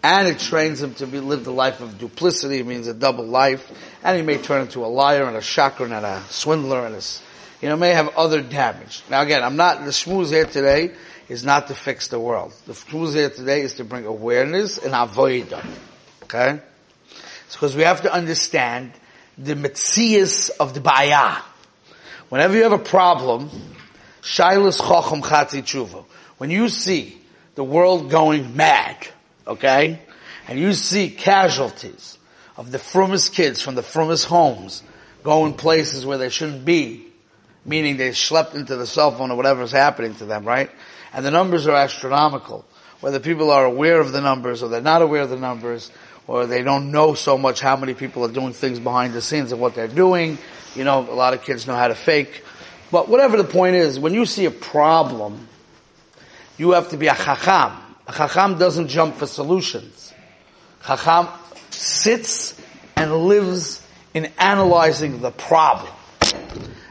And 0.02 0.28
it 0.28 0.38
trains 0.38 0.80
him 0.80 0.94
to 0.94 1.06
be, 1.06 1.18
live 1.18 1.44
the 1.44 1.52
life 1.52 1.80
of 1.80 1.98
duplicity, 1.98 2.60
it 2.60 2.66
means 2.66 2.86
a 2.86 2.94
double 2.94 3.26
life, 3.26 3.70
and 4.04 4.16
he 4.16 4.22
may 4.22 4.38
turn 4.38 4.62
into 4.62 4.84
a 4.84 4.86
liar 4.86 5.24
and 5.24 5.36
a 5.36 5.40
shakran 5.40 5.96
and 5.96 6.06
a 6.06 6.22
swindler 6.28 6.86
and 6.86 6.94
a, 6.94 7.00
you 7.60 7.68
know, 7.68 7.76
may 7.76 7.90
have 7.90 8.16
other 8.16 8.40
damage. 8.40 9.02
Now 9.10 9.22
again, 9.22 9.42
I'm 9.42 9.56
not, 9.56 9.84
the 9.84 9.90
shmooze 9.90 10.30
here 10.30 10.46
today 10.46 10.92
is 11.28 11.44
not 11.44 11.66
to 11.66 11.74
fix 11.74 12.08
the 12.08 12.20
world. 12.20 12.54
The 12.66 12.74
shmooze 12.74 13.14
here 13.14 13.30
today 13.30 13.62
is 13.62 13.74
to 13.74 13.84
bring 13.84 14.06
awareness 14.06 14.78
and 14.78 14.94
avoid 14.94 15.50
them. 15.50 15.68
Okay? 16.22 16.60
Because 17.52 17.74
we 17.74 17.82
have 17.82 18.02
to 18.02 18.12
understand 18.12 18.92
the 19.36 19.54
metzias 19.54 20.50
of 20.58 20.74
the 20.74 20.80
bayah. 20.80 21.42
Whenever 22.28 22.56
you 22.56 22.62
have 22.64 22.72
a 22.72 22.78
problem, 22.78 23.50
shailas 24.20 24.80
chochem 24.80 25.22
chatzi 25.22 25.62
tshuva. 25.62 26.04
When 26.38 26.50
you 26.50 26.68
see 26.68 27.18
the 27.54 27.64
world 27.64 28.10
going 28.10 28.56
mad, 28.56 28.96
okay, 29.46 30.00
and 30.46 30.58
you 30.58 30.72
see 30.72 31.10
casualties 31.10 32.18
of 32.56 32.70
the 32.70 32.78
frummest 32.78 33.32
kids 33.32 33.62
from 33.62 33.74
the 33.74 33.82
frummest 33.82 34.26
homes 34.26 34.82
going 35.22 35.54
places 35.54 36.04
where 36.04 36.18
they 36.18 36.28
shouldn't 36.28 36.64
be, 36.64 37.06
meaning 37.64 37.96
they 37.96 38.12
slept 38.12 38.54
into 38.54 38.76
the 38.76 38.86
cell 38.86 39.10
phone 39.10 39.30
or 39.30 39.36
whatever 39.36 39.62
is 39.62 39.72
happening 39.72 40.14
to 40.16 40.24
them, 40.24 40.44
right? 40.44 40.70
And 41.12 41.24
the 41.24 41.30
numbers 41.30 41.66
are 41.66 41.76
astronomical. 41.76 42.64
Whether 43.00 43.20
people 43.20 43.50
are 43.50 43.64
aware 43.64 44.00
of 44.00 44.12
the 44.12 44.20
numbers 44.20 44.62
or 44.62 44.68
they're 44.68 44.80
not 44.80 45.02
aware 45.02 45.22
of 45.22 45.30
the 45.30 45.36
numbers, 45.36 45.90
or 46.28 46.46
they 46.46 46.62
don't 46.62 46.92
know 46.92 47.14
so 47.14 47.36
much 47.36 47.60
how 47.60 47.74
many 47.74 47.94
people 47.94 48.24
are 48.24 48.30
doing 48.30 48.52
things 48.52 48.78
behind 48.78 49.14
the 49.14 49.22
scenes 49.22 49.50
and 49.50 49.60
what 49.60 49.74
they're 49.74 49.88
doing. 49.88 50.38
You 50.76 50.84
know, 50.84 51.00
a 51.00 51.14
lot 51.14 51.32
of 51.32 51.42
kids 51.42 51.66
know 51.66 51.74
how 51.74 51.88
to 51.88 51.94
fake. 51.94 52.44
But 52.92 53.08
whatever 53.08 53.38
the 53.38 53.44
point 53.44 53.74
is, 53.74 53.98
when 53.98 54.14
you 54.14 54.26
see 54.26 54.44
a 54.44 54.50
problem, 54.50 55.48
you 56.58 56.72
have 56.72 56.90
to 56.90 56.98
be 56.98 57.06
a 57.08 57.14
chacham. 57.14 57.72
A 58.06 58.12
chacham 58.12 58.58
doesn't 58.58 58.88
jump 58.88 59.16
for 59.16 59.26
solutions. 59.26 60.12
Chacham 60.86 61.28
sits 61.70 62.60
and 62.94 63.12
lives 63.12 63.84
in 64.12 64.30
analyzing 64.38 65.20
the 65.20 65.30
problem. 65.30 65.92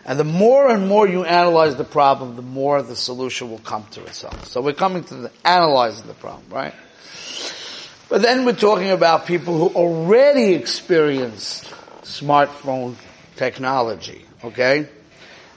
And 0.04 0.18
the 0.18 0.24
more 0.24 0.70
and 0.70 0.88
more 0.88 1.08
you 1.08 1.26
analyze 1.26 1.76
the 1.76 1.84
problem, 1.84 2.38
the 2.38 2.42
more 2.42 2.82
the 2.82 2.96
solution 2.96 3.52
will 3.52 3.60
come 3.60 3.86
to 3.92 4.04
itself. 4.06 4.48
So 4.48 4.62
we're 4.62 4.74
coming 4.74 5.04
to 5.06 5.16
the 5.16 5.32
analyzing 5.44 6.08
the 6.08 6.14
problem, 6.14 6.46
right? 6.50 6.74
But 8.10 8.22
then 8.22 8.46
we're 8.46 8.54
talking 8.54 8.92
about 8.92 9.26
people 9.26 9.58
who 9.58 9.76
already 9.76 10.54
experienced 10.54 11.66
smartphone 12.04 12.96
technology, 13.36 14.26
okay? 14.44 14.88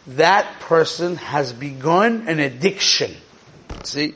That 0.08 0.60
person 0.60 1.16
has 1.16 1.52
begun 1.52 2.26
an 2.26 2.40
addiction. 2.40 3.14
See? 3.84 4.14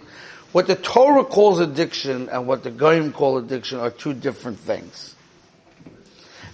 What 0.51 0.67
the 0.67 0.77
Torah 0.77 1.25
calls 1.25 1.61
addiction 1.61 2.29
and 2.29 2.47
what 2.47 2.63
the 2.63 2.71
Goyim 2.71 3.13
call 3.13 3.39
addiction 3.39 3.79
are 3.79 3.91
two 3.91 4.15
different 4.15 4.59
things. 4.59 5.15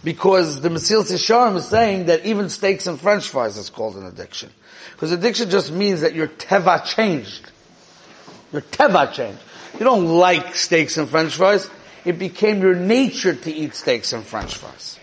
Because 0.03 0.61
the 0.63 0.71
Mesilas 0.71 1.13
Yesharim 1.13 1.57
is 1.57 1.67
saying 1.67 2.07
that 2.07 2.25
even 2.25 2.49
steaks 2.49 2.87
and 2.87 2.99
french 2.99 3.29
fries 3.29 3.59
is 3.59 3.69
called 3.69 3.97
an 3.97 4.07
addiction. 4.07 4.51
Because 4.93 5.13
addiction 5.13 5.51
just 5.51 5.71
means 5.71 6.01
that 6.01 6.15
your 6.15 6.29
teva 6.29 6.85
changed. 6.85 7.51
Your 8.53 8.63
teva 8.63 9.13
changed. 9.13 9.41
You 9.75 9.85
don't 9.85 10.07
like 10.07 10.55
steaks 10.57 10.97
and 10.97 11.09
french 11.09 11.37
fries. 11.37 11.69
It 12.05 12.19
became 12.19 12.63
your 12.63 12.75
nature 12.75 13.35
to 13.35 13.53
eat 13.53 13.75
steaks 13.75 14.13
and 14.13 14.25
french 14.25 14.57
fries. 14.57 14.99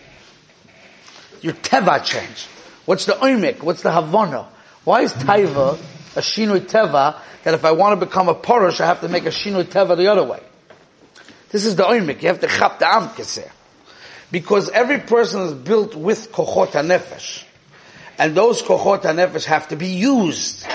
Your 1.40 1.54
teva 1.54 2.04
changed. 2.04 2.46
What's 2.84 3.04
the 3.04 3.12
oimik? 3.12 3.62
What's 3.62 3.82
the 3.82 3.92
havana? 3.92 4.48
Why 4.84 5.02
is 5.02 5.12
taiva 5.12 5.74
a 6.16 6.20
shinui 6.20 6.60
teva 6.60 7.20
that 7.44 7.54
if 7.54 7.64
I 7.64 7.72
want 7.72 7.98
to 7.98 8.06
become 8.06 8.28
a 8.28 8.34
porosh, 8.34 8.80
I 8.80 8.86
have 8.86 9.00
to 9.02 9.08
make 9.08 9.26
a 9.26 9.30
shinui 9.30 9.64
teva 9.64 9.96
the 9.96 10.08
other 10.08 10.24
way? 10.24 10.40
This 11.50 11.64
is 11.64 11.76
the 11.76 11.84
oimik. 11.84 12.22
You 12.22 12.28
have 12.28 12.40
to 12.40 12.48
chap 12.48 12.78
the 12.78 12.86
amkeseh. 12.86 13.50
Because 14.30 14.68
every 14.68 14.98
person 14.98 15.42
is 15.42 15.54
built 15.54 15.94
with 15.94 16.32
kochot 16.32 16.72
nefesh, 16.72 17.44
And 18.18 18.34
those 18.34 18.62
kochot 18.62 19.02
nefesh 19.02 19.44
have 19.44 19.68
to 19.68 19.76
be 19.76 19.88
used. 19.88 20.66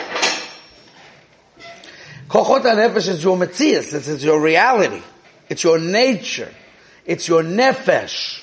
Kochot 2.34 2.62
nefesh 2.62 3.10
is 3.10 3.24
your 3.24 3.38
metzias. 3.38 3.92
This 3.92 4.08
is 4.08 4.24
your 4.24 4.42
reality. 4.42 5.04
It's 5.50 5.64
your 5.64 5.78
nature. 5.78 6.52
It's 7.06 7.28
your 7.28 7.44
nefesh. 7.44 8.42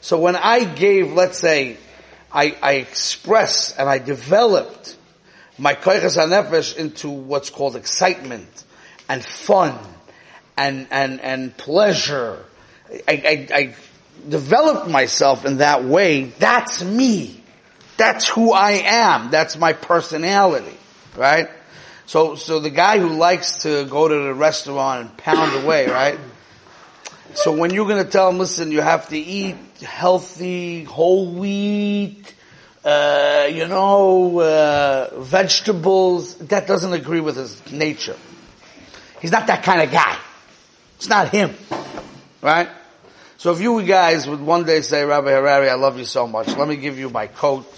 So 0.00 0.18
when 0.18 0.34
I 0.34 0.64
gave, 0.64 1.12
let's 1.12 1.38
say, 1.38 1.76
I, 2.32 2.56
I 2.62 2.72
expressed 2.76 3.78
and 3.78 3.86
I 3.86 3.98
developed 3.98 4.96
my 5.58 5.74
koiches 5.74 6.16
nefesh 6.16 6.74
into 6.78 7.10
what's 7.10 7.50
called 7.50 7.76
excitement 7.76 8.64
and 9.10 9.22
fun 9.22 9.78
and, 10.56 10.86
and, 10.90 11.20
and 11.20 11.54
pleasure. 11.54 12.42
I, 13.06 13.12
I, 13.12 13.48
I 13.54 13.74
developed 14.26 14.88
myself 14.88 15.44
in 15.44 15.58
that 15.58 15.84
way. 15.84 16.24
That's 16.38 16.82
me. 16.82 17.42
That's 17.98 18.26
who 18.26 18.52
I 18.52 18.70
am. 18.86 19.30
That's 19.30 19.58
my 19.58 19.74
personality. 19.74 20.78
Right? 21.14 21.50
So, 22.08 22.36
so 22.36 22.58
the 22.58 22.70
guy 22.70 22.98
who 22.98 23.10
likes 23.10 23.64
to 23.64 23.84
go 23.84 24.08
to 24.08 24.14
the 24.14 24.32
restaurant 24.32 25.00
and 25.02 25.16
pound 25.18 25.62
away, 25.62 25.88
right? 25.88 26.18
So 27.34 27.54
when 27.54 27.70
you're 27.70 27.86
going 27.86 28.02
to 28.02 28.10
tell 28.10 28.30
him, 28.30 28.38
listen, 28.38 28.72
you 28.72 28.80
have 28.80 29.10
to 29.10 29.18
eat 29.18 29.56
healthy, 29.82 30.84
whole 30.84 31.30
wheat, 31.30 32.34
uh, 32.82 33.50
you 33.52 33.68
know, 33.68 34.40
uh, 34.40 35.20
vegetables, 35.20 36.36
that 36.36 36.66
doesn't 36.66 36.94
agree 36.94 37.20
with 37.20 37.36
his 37.36 37.70
nature. 37.70 38.16
He's 39.20 39.30
not 39.30 39.46
that 39.48 39.62
kind 39.62 39.82
of 39.82 39.90
guy. 39.90 40.16
It's 40.96 41.10
not 41.10 41.28
him. 41.28 41.54
Right? 42.40 42.70
So 43.36 43.52
if 43.52 43.60
you 43.60 43.82
guys 43.82 44.26
would 44.26 44.40
one 44.40 44.64
day 44.64 44.80
say, 44.80 45.04
Rabbi 45.04 45.30
Harari, 45.30 45.68
I 45.68 45.74
love 45.74 45.98
you 45.98 46.06
so 46.06 46.26
much, 46.26 46.48
let 46.56 46.68
me 46.68 46.76
give 46.76 46.98
you 46.98 47.10
my 47.10 47.26
coat 47.26 47.70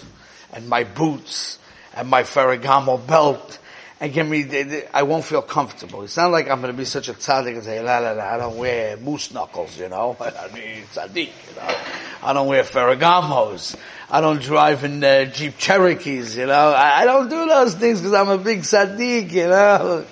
and 0.53 0.69
my 0.69 0.85
boots 0.85 1.59
and 1.97 2.09
my 2.09 2.23
Ferragamo 2.23 3.05
belt 3.05 3.59
and 4.01 4.31
me, 4.31 4.83
I 4.95 5.03
won't 5.03 5.25
feel 5.25 5.43
comfortable. 5.43 6.03
It's 6.03 6.17
not 6.17 6.31
like 6.31 6.49
I'm 6.49 6.63
going 6.63 6.73
to 6.73 6.77
be 6.77 6.87
such 6.87 7.11
a 7.11 7.13
tzaddik 7.13 7.55
and 7.55 7.65
say, 7.65 7.81
la 7.81 7.99
la 7.99 8.13
la, 8.13 8.25
I 8.25 8.39
don't 8.39 8.57
wear 8.57 8.97
moose 8.97 9.31
knuckles, 9.31 9.79
you 9.79 9.91
know. 9.91 10.17
I 10.21 10.49
mean, 10.55 10.85
tzaddik, 10.93 11.29
you 11.49 11.57
know. 11.57 11.77
I 12.23 12.33
don't 12.33 12.49
wear 12.49 12.63
Ferragamos. 12.63 13.77
I 14.11 14.23
don't 14.23 14.41
drive 14.41 14.85
in 14.85 15.05
uh, 15.05 15.27
Jeep 15.27 15.59
Cherokees, 15.59 16.35
you 16.35 16.47
know. 16.47 16.73
I, 16.73 17.03
I 17.03 17.05
don't 17.05 17.29
do 17.29 17.47
those 17.47 17.75
things 17.75 18.01
because 18.01 18.15
I'm 18.15 18.31
a 18.31 18.39
big 18.39 18.61
tzaddik, 18.61 19.33
you 19.33 19.49
know. 19.49 20.07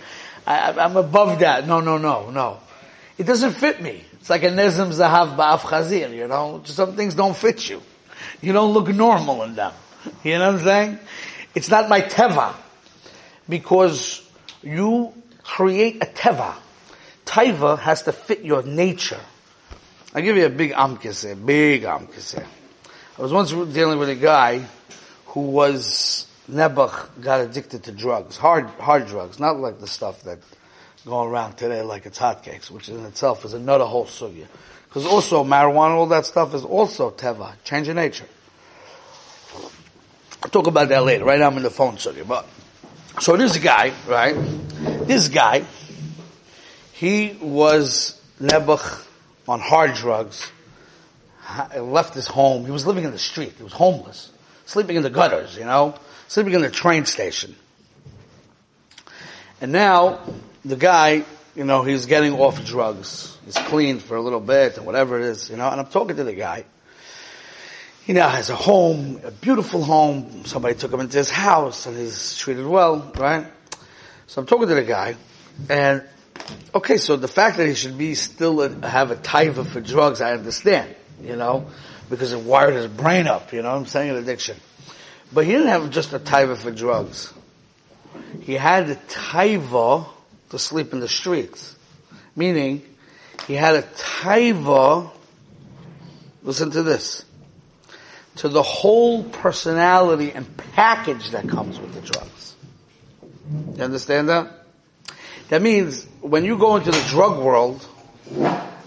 I, 0.46 0.72
I'm 0.72 0.96
above 0.98 1.38
that. 1.38 1.66
No, 1.66 1.80
no, 1.80 1.96
no, 1.96 2.28
no. 2.30 2.60
It 3.16 3.24
doesn't 3.24 3.52
fit 3.52 3.80
me. 3.80 4.04
It's 4.20 4.28
like 4.28 4.42
a 4.42 4.50
nezim 4.50 4.88
zahav 4.88 5.34
ba'af 5.34 5.60
chazir, 5.60 6.14
you 6.14 6.28
know. 6.28 6.60
Some 6.64 6.94
things 6.94 7.14
don't 7.14 7.34
fit 7.36 7.70
you. 7.70 7.80
You 8.42 8.52
don't 8.52 8.74
look 8.74 8.88
normal 8.88 9.44
in 9.44 9.54
them. 9.54 9.72
You 10.22 10.38
know 10.38 10.52
what 10.52 10.60
I'm 10.60 10.64
saying? 10.64 10.98
It's 11.54 11.70
not 11.70 11.88
my 11.88 12.02
teva. 12.02 12.54
Because 13.48 14.28
you 14.62 15.14
create 15.42 16.02
a 16.02 16.06
teva. 16.06 16.54
Taiva 17.24 17.78
has 17.78 18.02
to 18.02 18.12
fit 18.12 18.44
your 18.44 18.62
nature. 18.62 19.20
I'll 20.14 20.22
give 20.22 20.36
you 20.36 20.46
a 20.46 20.50
big 20.50 20.72
amkise, 20.72 21.44
big 21.44 21.82
amkise. 21.82 22.44
I 23.18 23.22
was 23.22 23.32
once 23.32 23.50
dealing 23.50 23.98
with 23.98 24.08
a 24.08 24.14
guy 24.14 24.64
who 25.26 25.40
was 25.40 26.26
Nebuch 26.50 27.22
got 27.22 27.40
addicted 27.40 27.84
to 27.84 27.92
drugs, 27.92 28.36
hard 28.36 28.66
hard 28.80 29.06
drugs, 29.06 29.38
not 29.38 29.58
like 29.58 29.80
the 29.80 29.86
stuff 29.86 30.22
that 30.22 30.38
going 31.04 31.30
around 31.30 31.56
today 31.56 31.82
like 31.82 32.06
it's 32.06 32.18
hotcakes, 32.18 32.70
which 32.70 32.88
in 32.88 33.04
itself 33.04 33.44
is 33.44 33.52
another 33.52 33.84
whole 33.84 34.06
sugya. 34.06 34.46
Because 34.88 35.06
also 35.06 35.44
marijuana, 35.44 35.96
all 35.96 36.06
that 36.06 36.24
stuff 36.24 36.54
is 36.54 36.64
also 36.64 37.10
teva, 37.10 37.52
change 37.64 37.88
of 37.88 37.96
nature. 37.96 38.26
I'll 40.42 40.50
talk 40.50 40.66
about 40.66 40.88
that 40.88 41.04
later. 41.04 41.24
Right 41.24 41.38
now 41.38 41.48
I'm 41.48 41.56
in 41.56 41.62
the 41.62 41.70
phone 41.70 41.96
sugya, 41.96 42.26
but 42.26 42.46
so 43.20 43.36
this 43.36 43.56
guy, 43.58 43.92
right? 44.06 44.34
This 45.06 45.28
guy, 45.28 45.64
he 46.92 47.36
was 47.40 48.20
Nebuch 48.40 49.04
on 49.48 49.60
hard 49.60 49.94
drugs, 49.94 50.50
left 51.76 52.14
his 52.14 52.26
home. 52.26 52.64
He 52.64 52.70
was 52.70 52.86
living 52.86 53.04
in 53.04 53.10
the 53.10 53.18
street. 53.18 53.54
He 53.56 53.62
was 53.62 53.72
homeless, 53.72 54.30
sleeping 54.66 54.96
in 54.96 55.02
the 55.02 55.10
gutters, 55.10 55.56
you 55.56 55.64
know, 55.64 55.94
sleeping 56.28 56.54
in 56.54 56.62
the 56.62 56.70
train 56.70 57.06
station. 57.06 57.56
And 59.60 59.72
now 59.72 60.20
the 60.64 60.76
guy, 60.76 61.24
you 61.56 61.64
know, 61.64 61.82
he's 61.82 62.06
getting 62.06 62.34
off 62.34 62.64
drugs. 62.64 63.36
He's 63.44 63.56
clean 63.56 63.98
for 63.98 64.16
a 64.16 64.20
little 64.20 64.40
bit 64.40 64.78
or 64.78 64.82
whatever 64.82 65.18
it 65.18 65.24
is, 65.24 65.50
you 65.50 65.56
know, 65.56 65.68
and 65.68 65.80
I'm 65.80 65.86
talking 65.86 66.16
to 66.16 66.24
the 66.24 66.34
guy. 66.34 66.64
He 68.08 68.14
now 68.14 68.30
has 68.30 68.48
a 68.48 68.56
home, 68.56 69.20
a 69.22 69.30
beautiful 69.30 69.84
home. 69.84 70.46
Somebody 70.46 70.74
took 70.74 70.90
him 70.90 71.00
into 71.00 71.18
his 71.18 71.28
house 71.28 71.84
and 71.84 71.94
he's 71.94 72.38
treated 72.38 72.64
well, 72.64 73.12
right? 73.18 73.46
So 74.28 74.40
I'm 74.40 74.46
talking 74.46 74.66
to 74.66 74.74
the 74.74 74.82
guy 74.82 75.14
and 75.68 76.02
okay, 76.74 76.96
so 76.96 77.16
the 77.16 77.28
fact 77.28 77.58
that 77.58 77.68
he 77.68 77.74
should 77.74 77.98
be 77.98 78.14
still 78.14 78.62
a, 78.62 78.88
have 78.88 79.10
a 79.10 79.16
taiva 79.16 79.66
for 79.66 79.82
drugs, 79.82 80.22
I 80.22 80.32
understand, 80.32 80.94
you 81.22 81.36
know, 81.36 81.66
because 82.08 82.32
it 82.32 82.40
wired 82.40 82.72
his 82.72 82.86
brain 82.86 83.26
up, 83.26 83.52
you 83.52 83.60
know 83.60 83.76
I'm 83.76 83.84
saying, 83.84 84.08
an 84.08 84.16
addiction. 84.16 84.56
But 85.30 85.44
he 85.44 85.52
didn't 85.52 85.68
have 85.68 85.90
just 85.90 86.14
a 86.14 86.18
taiva 86.18 86.56
for 86.56 86.70
drugs. 86.70 87.34
He 88.40 88.54
had 88.54 88.88
a 88.88 88.96
taiva 88.96 90.06
to 90.48 90.58
sleep 90.58 90.94
in 90.94 91.00
the 91.00 91.08
streets. 91.08 91.76
Meaning, 92.34 92.82
he 93.46 93.52
had 93.52 93.74
a 93.74 93.82
taiva, 93.82 95.10
listen 96.42 96.70
to 96.70 96.82
this, 96.82 97.26
to 98.38 98.48
the 98.48 98.62
whole 98.62 99.24
personality 99.24 100.32
and 100.32 100.56
package 100.74 101.30
that 101.30 101.48
comes 101.48 101.78
with 101.80 101.92
the 101.94 102.00
drugs. 102.00 102.56
You 103.76 103.82
understand 103.82 104.28
that? 104.28 104.64
That 105.48 105.62
means 105.62 106.06
when 106.20 106.44
you 106.44 106.58
go 106.58 106.76
into 106.76 106.90
the 106.90 107.04
drug 107.08 107.42
world, 107.42 107.82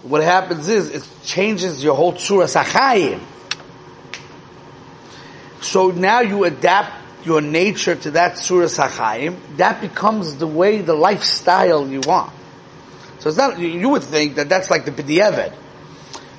what 0.02 0.22
happens 0.22 0.68
is 0.68 0.90
it 0.90 1.08
changes 1.24 1.82
your 1.82 1.94
whole 1.94 2.14
tzura 2.14 2.46
sachayim. 2.46 3.20
So 5.60 5.90
now 5.90 6.20
you 6.20 6.44
adapt 6.44 7.26
your 7.26 7.40
nature 7.40 7.94
to 7.94 8.10
that 8.12 8.38
surah 8.38 8.66
sachayim, 8.66 9.56
that 9.58 9.80
becomes 9.80 10.36
the 10.36 10.46
way, 10.46 10.80
the 10.80 10.94
lifestyle 10.94 11.86
you 11.86 12.00
want. 12.00 12.32
So 13.20 13.28
it's 13.28 13.38
not, 13.38 13.58
you 13.58 13.88
would 13.90 14.02
think 14.02 14.36
that 14.36 14.48
that's 14.48 14.70
like 14.70 14.84
the 14.84 14.90
b'di'evet. 14.90 15.54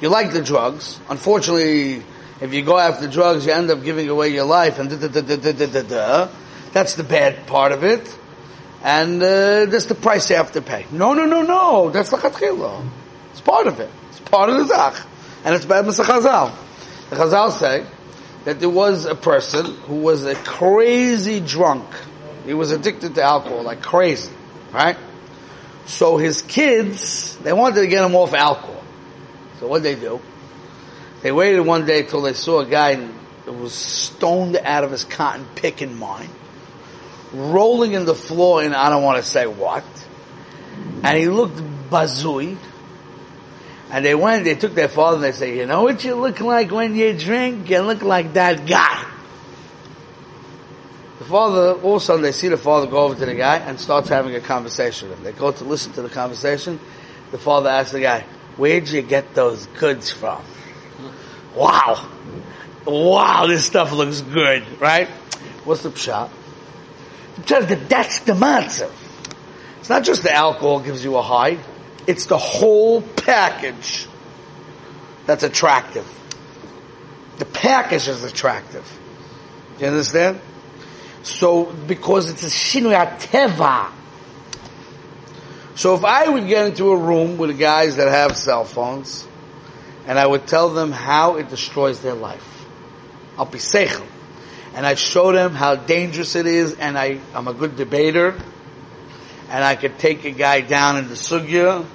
You 0.01 0.09
like 0.09 0.33
the 0.33 0.41
drugs. 0.41 0.99
Unfortunately, 1.09 2.03
if 2.43 2.53
you 2.53 2.61
go 2.61 2.77
after 2.77 3.07
drugs, 3.07 3.45
you 3.45 3.53
end 3.53 3.71
up 3.71 3.83
giving 3.83 4.09
away 4.09 4.29
your 4.29 4.45
life 4.45 4.77
and 4.77 4.89
da 4.89 4.97
da 4.97 5.07
da 5.07 5.21
da 5.21 5.51
da 5.51 5.65
da 5.65 5.81
da. 5.81 6.29
That's 6.73 6.95
the 6.95 7.03
bad 7.03 7.47
part 7.47 7.71
of 7.71 7.83
it. 7.83 8.17
And 8.83 9.23
uh, 9.23 9.65
that's 9.65 9.85
the 9.85 9.95
price 9.95 10.29
you 10.29 10.35
have 10.35 10.51
to 10.51 10.61
pay. 10.61 10.85
No, 10.91 11.13
no, 11.13 11.25
no, 11.25 11.41
no. 11.41 11.89
That's 11.89 12.09
lachatchila. 12.09 12.85
It's 13.31 13.39
part 13.39 13.67
of 13.67 13.79
it. 13.79 13.89
It's 14.09 14.19
part 14.19 14.49
of 14.49 14.57
the 14.57 14.65
zach. 14.65 15.05
And 15.45 15.55
it's 15.55 15.63
bad 15.63 15.85
Mr. 15.85 16.03
Chazal. 16.03 16.53
The 17.09 17.15
Chazal 17.15 17.51
say, 17.51 17.85
that 18.43 18.59
there 18.59 18.69
was 18.69 19.05
a 19.05 19.15
person 19.15 19.65
who 19.65 19.95
was 19.95 20.25
a 20.25 20.35
crazy 20.35 21.39
drunk. 21.39 21.85
He 22.45 22.53
was 22.53 22.71
addicted 22.71 23.15
to 23.15 23.23
alcohol, 23.23 23.63
like 23.63 23.81
crazy, 23.81 24.33
right? 24.73 24.97
So 25.85 26.17
his 26.17 26.41
kids, 26.41 27.37
they 27.37 27.53
wanted 27.53 27.81
to 27.81 27.87
get 27.87 28.03
him 28.03 28.15
off 28.15 28.33
alcohol. 28.33 28.83
So 29.59 29.67
what 29.67 29.81
they 29.83 29.95
do? 29.95 30.19
They 31.23 31.31
waited 31.31 31.61
one 31.61 31.85
day 31.85 32.03
till 32.03 32.21
they 32.21 32.33
saw 32.33 32.59
a 32.59 32.65
guy 32.65 32.95
that 32.95 33.53
was 33.53 33.73
stoned 33.73 34.57
out 34.57 34.83
of 34.83 34.91
his 34.91 35.05
cotton 35.05 35.47
picking 35.55 35.97
mind, 35.97 36.29
rolling 37.33 37.93
in 37.93 38.03
the 38.03 38.13
floor 38.13 38.61
and 38.61 38.75
I 38.75 38.89
don't 38.89 39.03
want 39.03 39.23
to 39.23 39.29
say 39.29 39.47
what. 39.47 39.85
And 41.01 41.17
he 41.17 41.29
looked 41.29 41.57
bazooey, 41.89 42.57
and 43.89 44.03
they 44.03 44.15
went, 44.15 44.43
they 44.43 44.55
took 44.55 44.75
their 44.75 44.89
father 44.89 45.15
and 45.15 45.23
they 45.23 45.31
say, 45.31 45.57
you 45.57 45.65
know 45.65 45.83
what 45.83 46.03
you 46.03 46.15
look 46.15 46.41
like 46.41 46.71
when 46.71 46.93
you 46.93 47.13
drink? 47.13 47.69
You 47.69 47.79
look 47.79 48.01
like 48.01 48.33
that 48.33 48.65
guy. 48.65 49.05
The 51.19 51.25
father, 51.25 51.73
all 51.81 51.95
of 51.95 52.01
a 52.01 52.05
sudden 52.05 52.21
they 52.21 52.33
see 52.33 52.49
the 52.49 52.57
father 52.57 52.87
go 52.87 52.97
over 52.97 53.15
to 53.15 53.25
the 53.25 53.35
guy 53.35 53.59
and 53.59 53.79
starts 53.79 54.09
having 54.09 54.35
a 54.35 54.41
conversation 54.41 55.07
with 55.07 55.19
him. 55.19 55.23
They 55.23 55.31
go 55.31 55.53
to 55.53 55.63
listen 55.63 55.93
to 55.93 56.01
the 56.01 56.09
conversation. 56.09 56.81
The 57.31 57.37
father 57.37 57.69
asks 57.69 57.93
the 57.93 58.01
guy, 58.01 58.25
where'd 58.57 58.89
you 58.89 59.01
get 59.01 59.33
those 59.35 59.67
goods 59.67 60.11
from? 60.11 60.43
Wow. 61.55 62.09
Wow, 62.85 63.47
this 63.47 63.65
stuff 63.65 63.91
looks 63.91 64.21
good, 64.21 64.81
right? 64.81 65.07
What's 65.63 65.83
the 65.83 65.89
pshat? 65.89 66.29
The 67.45 67.79
that's 67.87 68.19
the 68.21 68.33
matzah. 68.33 68.91
It's 69.79 69.89
not 69.89 70.03
just 70.03 70.23
the 70.23 70.33
alcohol 70.33 70.79
gives 70.79 71.03
you 71.03 71.17
a 71.17 71.21
high. 71.21 71.57
It's 72.07 72.25
the 72.25 72.37
whole 72.37 73.01
package 73.01 74.07
that's 75.25 75.43
attractive. 75.43 76.07
The 77.37 77.45
package 77.45 78.07
is 78.07 78.23
attractive. 78.23 78.85
You 79.79 79.87
understand? 79.87 80.39
So, 81.23 81.65
because 81.65 82.29
it's 82.29 82.43
a 82.43 82.47
shinui 82.47 83.19
teva. 83.19 83.91
So 85.75 85.95
if 85.95 86.05
I 86.05 86.29
would 86.29 86.47
get 86.47 86.67
into 86.67 86.91
a 86.91 86.97
room 86.97 87.37
with 87.37 87.57
guys 87.57 87.95
that 87.95 88.09
have 88.09 88.37
cell 88.37 88.65
phones, 88.65 89.27
and 90.07 90.19
I 90.19 90.25
would 90.25 90.47
tell 90.47 90.69
them 90.69 90.91
how 90.91 91.37
it 91.37 91.49
destroys 91.49 92.01
their 92.01 92.13
life, 92.13 92.65
I'll 93.37 93.45
be 93.45 93.59
seichel. 93.59 94.05
And 94.75 94.85
I 94.85 94.95
show 94.95 95.31
them 95.31 95.53
how 95.53 95.75
dangerous 95.75 96.35
it 96.35 96.47
is, 96.47 96.73
and 96.75 96.97
I, 96.97 97.19
I'm 97.33 97.47
a 97.47 97.53
good 97.53 97.75
debater, 97.75 98.35
and 99.49 99.63
I 99.63 99.75
could 99.75 99.99
take 99.99 100.25
a 100.25 100.31
guy 100.31 100.61
down 100.61 100.97
in 100.97 101.07
the 101.09 101.13
sugya. 101.13 101.85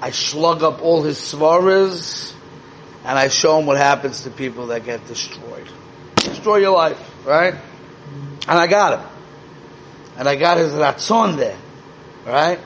I 0.00 0.10
slug 0.10 0.62
up 0.62 0.82
all 0.82 1.02
his 1.02 1.18
svaras, 1.18 2.32
and 3.04 3.18
I 3.18 3.28
show 3.28 3.58
him 3.58 3.66
what 3.66 3.76
happens 3.76 4.22
to 4.22 4.30
people 4.30 4.68
that 4.68 4.84
get 4.84 5.06
destroyed. 5.06 5.68
Destroy 6.16 6.56
your 6.56 6.74
life, 6.74 7.26
right? 7.26 7.54
And 8.48 8.58
I 8.58 8.66
got 8.66 8.98
him. 8.98 9.06
And 10.16 10.28
I 10.28 10.36
got 10.36 10.56
his 10.56 10.72
ratzon 10.72 11.36
there, 11.36 11.58
right? 12.26 12.58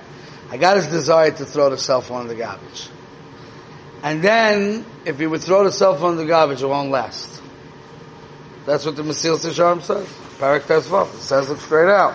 I 0.51 0.57
got 0.57 0.77
his 0.77 0.87
desire 0.87 1.31
to 1.31 1.45
throw 1.45 1.71
the 1.71 1.79
cell 1.79 2.01
phone 2.01 2.23
in 2.23 2.29
the 2.29 2.35
garbage. 2.37 2.89
And 4.03 4.23
then, 4.23 4.87
if 5.05 5.21
you 5.21 5.29
would 5.31 5.43
throw 5.43 5.65
the 5.65 5.73
cell 5.73 5.97
phone 5.97 6.13
in 6.13 6.19
the 6.19 6.27
garbage, 6.27 6.63
it 6.63 6.67
won't 6.67 6.91
last. 6.91 7.43
That's 8.65 8.85
what 8.85 8.97
the 8.97 9.03
Mesilas 9.03 9.45
Yesharim 9.45 9.83
says. 9.83 10.07
Parak 10.39 10.61
Tesvav. 10.61 11.15
It 11.15 11.21
says 11.21 11.51
it 11.51 11.59
straight 11.59 11.89
out. 11.89 12.15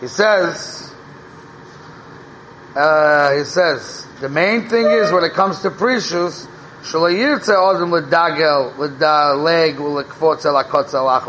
He 0.00 0.08
says, 0.08 0.92
uh, 2.74 3.34
he 3.36 3.44
says, 3.44 4.06
the 4.20 4.28
main 4.28 4.68
thing 4.68 4.86
is 4.86 5.12
when 5.12 5.22
it 5.24 5.32
comes 5.34 5.60
to 5.60 5.70
prishus, 5.70 6.48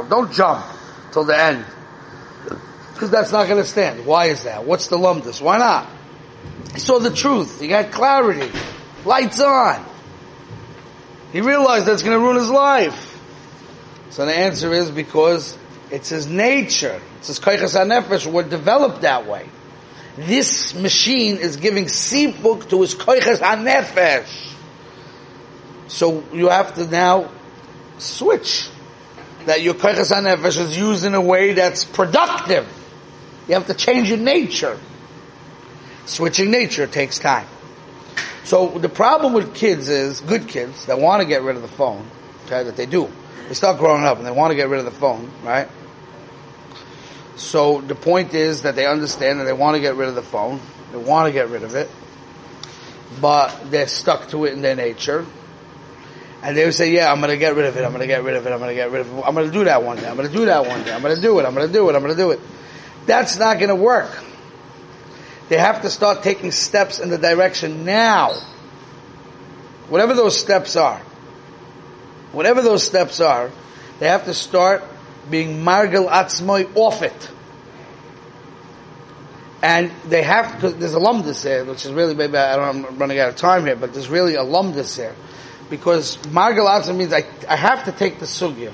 don't 0.10 0.34
jump 0.34 0.66
till 1.12 1.24
the 1.24 1.40
end. 1.40 1.66
Because 2.94 3.12
that's 3.12 3.32
not 3.32 3.48
going 3.48 3.62
to 3.62 3.68
stand. 3.68 4.06
Why 4.06 4.26
is 4.26 4.44
that? 4.44 4.66
What's 4.66 4.88
the 4.88 4.98
lumdus? 4.98 5.42
Why 5.42 5.58
not? 5.58 5.88
He 6.74 6.80
saw 6.80 7.00
the 7.00 7.12
truth. 7.12 7.62
He 7.62 7.68
got 7.68 7.92
clarity. 7.92 8.52
Lights 9.06 9.40
on. 9.40 9.86
He 11.32 11.42
realized 11.42 11.86
that's 11.86 12.02
going 12.02 12.18
to 12.18 12.24
ruin 12.24 12.38
his 12.38 12.50
life. 12.50 13.12
So 14.10 14.26
the 14.26 14.34
answer 14.34 14.74
is 14.74 14.90
because 14.92 15.58
It's 15.92 16.10
his 16.10 16.28
nature. 16.28 17.00
It's 17.20 17.28
his 17.28 17.40
koiches 17.40 17.76
hanefesh. 17.76 18.26
We're 18.26 18.44
developed 18.44 19.02
that 19.02 19.28
way. 19.28 19.48
This 20.18 20.74
machine 20.74 21.38
is 21.38 21.58
giving 21.58 21.86
sipuk 21.86 22.70
to 22.70 22.82
his 22.82 22.96
koiches 22.96 23.40
hanefesh. 23.40 24.54
So 25.88 26.24
you 26.34 26.50
have 26.50 26.76
to 26.76 26.88
now 26.88 27.30
switch. 27.98 28.70
That 29.46 29.62
your 29.62 29.76
koiches 29.76 30.12
hanefesh 30.12 30.60
is 30.60 30.78
used 30.78 31.06
in 31.06 31.14
a 31.14 31.22
way 31.22 31.54
that's 31.54 31.86
productive. 31.86 32.68
You 33.48 33.54
have 33.54 33.68
to 33.68 33.76
change 33.76 34.10
your 34.10 34.18
nature. 34.18 34.80
Switching 36.08 36.50
nature 36.50 36.88
takes 36.88 37.20
time. 37.20 37.48
So 38.46 38.70
the 38.70 38.90
problem 38.90 39.34
with 39.34 39.56
kids 39.56 39.90
is, 39.90 40.22
good 40.22 40.48
kids 40.48 40.86
that 40.86 41.00
want 41.00 41.22
to 41.22 41.28
get 41.28 41.42
rid 41.42 41.56
of 41.56 41.64
the 41.64 41.68
phone, 41.68 42.08
okay, 42.46 42.64
that 42.64 42.78
they 42.78 42.86
do. 42.86 43.12
They 43.48 43.56
start 43.56 43.80
growing 43.80 44.04
up 44.04 44.20
and 44.20 44.26
they 44.26 44.32
want 44.32 44.52
to 44.52 44.56
get 44.56 44.70
rid 44.70 44.78
of 44.78 44.86
the 44.86 44.92
phone, 44.92 45.32
right? 45.44 45.68
So 47.38 47.82
the 47.82 47.96
point 47.96 48.36
is 48.36 48.62
that 48.62 48.76
they 48.76 48.86
understand 48.86 49.40
that 49.40 49.46
they 49.46 49.54
want 49.54 49.76
to 49.76 49.82
get 49.82 49.96
rid 49.96 50.10
of 50.10 50.16
the 50.16 50.22
phone. 50.22 50.62
They 50.92 51.00
want 51.00 51.26
to 51.28 51.32
get 51.32 51.50
rid 51.50 51.64
of 51.64 51.74
it. 51.74 51.90
But 53.20 53.72
they're 53.72 53.88
stuck 53.88 54.30
to 54.30 54.46
it 54.46 54.54
in 54.54 54.62
their 54.62 54.76
nature. 54.76 55.26
And 56.44 56.56
they 56.56 56.66
would 56.66 56.76
say, 56.76 56.92
yeah, 56.92 57.12
I'm 57.12 57.20
going 57.22 57.32
to 57.32 57.38
get 57.38 57.56
rid 57.56 57.66
of 57.66 57.76
it. 57.78 57.84
I'm 57.84 57.92
going 57.92 58.02
to 58.02 58.08
get 58.08 58.24
rid 58.24 58.36
of 58.36 58.46
it. 58.46 58.52
I'm 58.52 58.60
going 58.60 58.70
to 58.70 58.76
get 58.76 58.92
rid 58.92 59.02
of 59.02 59.08
it. 59.08 59.24
I'm 59.26 59.34
going 59.34 59.48
to 59.48 59.52
do 59.52 59.64
that 59.66 59.82
one 59.82 59.98
day. 59.98 60.08
I'm 60.08 60.16
going 60.16 60.28
to 60.28 60.34
do 60.34 60.46
that 60.46 60.68
one 60.68 60.84
day. 60.84 60.94
I'm 60.94 61.02
going 61.02 61.16
to 61.16 61.22
do 61.22 61.40
it. 61.40 61.46
I'm 61.46 61.56
going 61.56 61.66
to 61.66 61.74
do 61.74 61.90
it. 61.90 61.96
I'm 61.96 62.04
going 62.04 62.16
to 62.16 62.22
do 62.22 62.30
it. 62.30 62.40
That's 63.08 63.40
not 63.40 63.58
going 63.58 63.70
to 63.70 63.76
work. 63.76 64.24
They 65.50 65.58
have 65.58 65.84
to 65.84 65.90
start 65.90 66.24
taking 66.24 66.52
steps 66.52 67.00
in 67.00 67.10
the 67.10 67.18
direction 67.18 67.86
now. 67.86 68.34
Whatever 69.90 70.14
those 70.14 70.40
steps 70.40 70.76
are. 70.76 71.00
Whatever 72.32 72.62
those 72.62 72.84
steps 72.84 73.22
are, 73.22 73.52
they 74.00 74.08
have 74.08 74.26
to 74.26 74.34
start 74.34 74.84
being 75.30 75.64
margel 75.64 76.08
atzmoy 76.08 76.70
off 76.76 77.02
it. 77.02 77.32
And 79.62 79.92
they 80.08 80.22
have, 80.22 80.54
because 80.56 80.76
there's 80.76 80.94
a 80.94 81.00
lumdus 81.00 81.44
here, 81.44 81.64
which 81.64 81.86
is 81.86 81.92
really, 81.92 82.14
maybe 82.14 82.38
I 82.38 82.56
don't, 82.56 82.86
I'm 82.86 82.98
running 82.98 83.20
out 83.20 83.30
of 83.30 83.36
time 83.36 83.66
here, 83.66 83.76
but 83.76 83.94
there's 83.94 84.10
really 84.10 84.36
a 84.36 84.44
lumdus 84.44 84.96
here. 84.96 85.16
Because 85.70 86.24
margel 86.30 86.68
atzmoy 86.68 86.98
means 86.98 87.14
I, 87.14 87.26
I 87.48 87.56
have 87.56 87.86
to 87.86 87.92
take 87.92 88.20
the 88.20 88.26
sugya. 88.26 88.74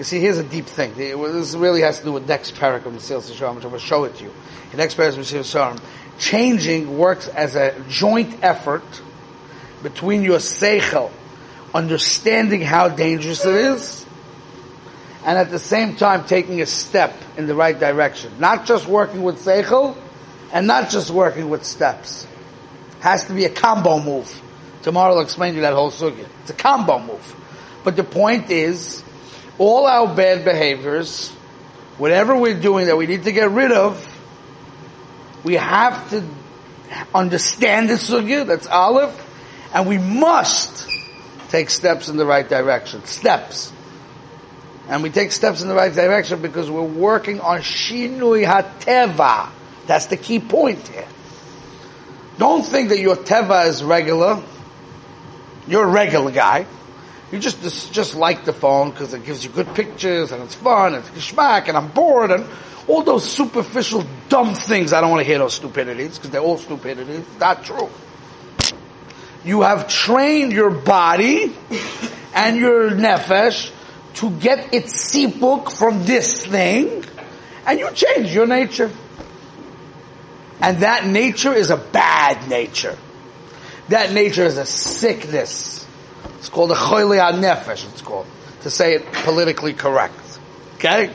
You 0.00 0.04
see, 0.04 0.18
here's 0.18 0.38
a 0.38 0.42
deep 0.42 0.64
thing. 0.64 0.94
This 0.94 1.54
really 1.54 1.82
has 1.82 1.98
to 1.98 2.04
do 2.06 2.12
with 2.12 2.26
next 2.26 2.54
parak 2.54 2.86
of 2.86 2.94
Mesilas 2.94 3.30
Yesharim, 3.30 3.56
which 3.56 3.64
I'm 3.64 3.70
going 3.70 3.72
to 3.72 3.86
show 3.86 4.04
it 4.04 4.14
to 4.14 4.24
you. 4.24 4.32
The 4.70 4.78
next 4.78 4.96
parak 4.96 5.10
of 5.10 5.16
Mesilas 5.16 5.42
Yesharim. 5.42 5.78
Changing 6.18 6.96
works 6.96 7.28
as 7.28 7.54
a 7.54 7.78
joint 7.86 8.42
effort 8.42 8.82
between 9.82 10.22
your 10.22 10.38
seichel, 10.38 11.10
understanding 11.74 12.62
how 12.62 12.88
dangerous 12.88 13.44
it 13.44 13.54
is, 13.54 14.06
and 15.26 15.36
at 15.36 15.50
the 15.50 15.58
same 15.58 15.96
time 15.96 16.24
taking 16.24 16.62
a 16.62 16.66
step 16.66 17.14
in 17.36 17.46
the 17.46 17.54
right 17.54 17.78
direction. 17.78 18.32
Not 18.38 18.64
just 18.64 18.86
working 18.86 19.22
with 19.22 19.44
seichel, 19.44 19.98
and 20.50 20.66
not 20.66 20.88
just 20.88 21.10
working 21.10 21.50
with 21.50 21.62
steps. 21.62 22.26
Has 23.00 23.26
to 23.26 23.34
be 23.34 23.44
a 23.44 23.50
combo 23.50 24.00
move. 24.00 24.40
Tomorrow 24.80 25.16
I'll 25.16 25.20
explain 25.20 25.52
to 25.52 25.56
you 25.56 25.62
that 25.64 25.74
whole 25.74 25.90
sugya. 25.90 26.26
It's 26.40 26.52
a 26.52 26.54
combo 26.54 27.00
move. 27.00 27.36
But 27.84 27.96
the 27.96 28.04
point 28.04 28.50
is, 28.50 29.04
all 29.60 29.86
our 29.86 30.12
bad 30.16 30.42
behaviors, 30.42 31.28
whatever 31.98 32.34
we're 32.34 32.58
doing 32.58 32.86
that 32.86 32.96
we 32.96 33.06
need 33.06 33.24
to 33.24 33.32
get 33.32 33.50
rid 33.50 33.70
of, 33.70 34.06
we 35.44 35.54
have 35.54 36.08
to 36.10 36.24
understand 37.14 37.90
the 37.90 37.94
sugya, 37.94 38.46
that's 38.46 38.66
Aleph, 38.66 39.14
and 39.74 39.86
we 39.86 39.98
must 39.98 40.88
take 41.50 41.68
steps 41.68 42.08
in 42.08 42.16
the 42.16 42.24
right 42.24 42.48
direction. 42.48 43.04
Steps. 43.04 43.70
And 44.88 45.02
we 45.02 45.10
take 45.10 45.30
steps 45.30 45.60
in 45.60 45.68
the 45.68 45.74
right 45.74 45.92
direction 45.92 46.40
because 46.40 46.70
we're 46.70 46.80
working 46.82 47.40
on 47.40 47.60
Shinui 47.60 48.46
HaTeva. 48.46 49.50
That's 49.86 50.06
the 50.06 50.16
key 50.16 50.40
point 50.40 50.88
here. 50.88 51.06
Don't 52.38 52.64
think 52.64 52.88
that 52.88 52.98
your 52.98 53.16
Teva 53.16 53.66
is 53.66 53.84
regular. 53.84 54.42
You're 55.68 55.84
a 55.84 55.92
regular 55.92 56.30
guy. 56.30 56.64
You 57.32 57.38
just, 57.38 57.92
just, 57.92 58.16
like 58.16 58.44
the 58.44 58.52
phone 58.52 58.90
because 58.90 59.14
it 59.14 59.24
gives 59.24 59.44
you 59.44 59.50
good 59.50 59.72
pictures 59.74 60.32
and 60.32 60.42
it's 60.42 60.54
fun 60.54 60.94
and 60.94 61.04
it's 61.04 61.10
geschmack 61.10 61.68
and 61.68 61.76
I'm 61.76 61.88
bored 61.88 62.32
and 62.32 62.44
all 62.88 63.02
those 63.02 63.30
superficial 63.30 64.04
dumb 64.28 64.54
things. 64.54 64.92
I 64.92 65.00
don't 65.00 65.10
want 65.10 65.20
to 65.20 65.24
hear 65.24 65.38
those 65.38 65.54
stupidities 65.54 66.18
because 66.18 66.30
they're 66.30 66.40
all 66.40 66.58
stupidities. 66.58 67.24
Not 67.38 67.62
true. 67.62 67.88
You 69.44 69.62
have 69.62 69.86
trained 69.86 70.52
your 70.52 70.70
body 70.70 71.54
and 72.34 72.56
your 72.56 72.90
nefesh 72.90 73.72
to 74.14 74.30
get 74.30 74.74
its 74.74 75.14
sipuk 75.14 75.72
from 75.72 76.04
this 76.04 76.44
thing 76.44 77.04
and 77.64 77.78
you 77.78 77.90
change 77.92 78.34
your 78.34 78.46
nature. 78.46 78.90
And 80.60 80.78
that 80.78 81.06
nature 81.06 81.54
is 81.54 81.70
a 81.70 81.76
bad 81.76 82.48
nature. 82.48 82.98
That 83.88 84.12
nature 84.12 84.44
is 84.44 84.58
a 84.58 84.66
sickness. 84.66 85.79
It's 86.40 86.48
called 86.48 86.72
a 86.72 86.74
choyle 86.74 87.32
nefesh. 87.34 87.86
It's 87.92 88.00
called 88.00 88.26
to 88.62 88.70
say 88.70 88.94
it 88.94 89.12
politically 89.12 89.74
correct. 89.74 90.14
Okay, 90.76 91.12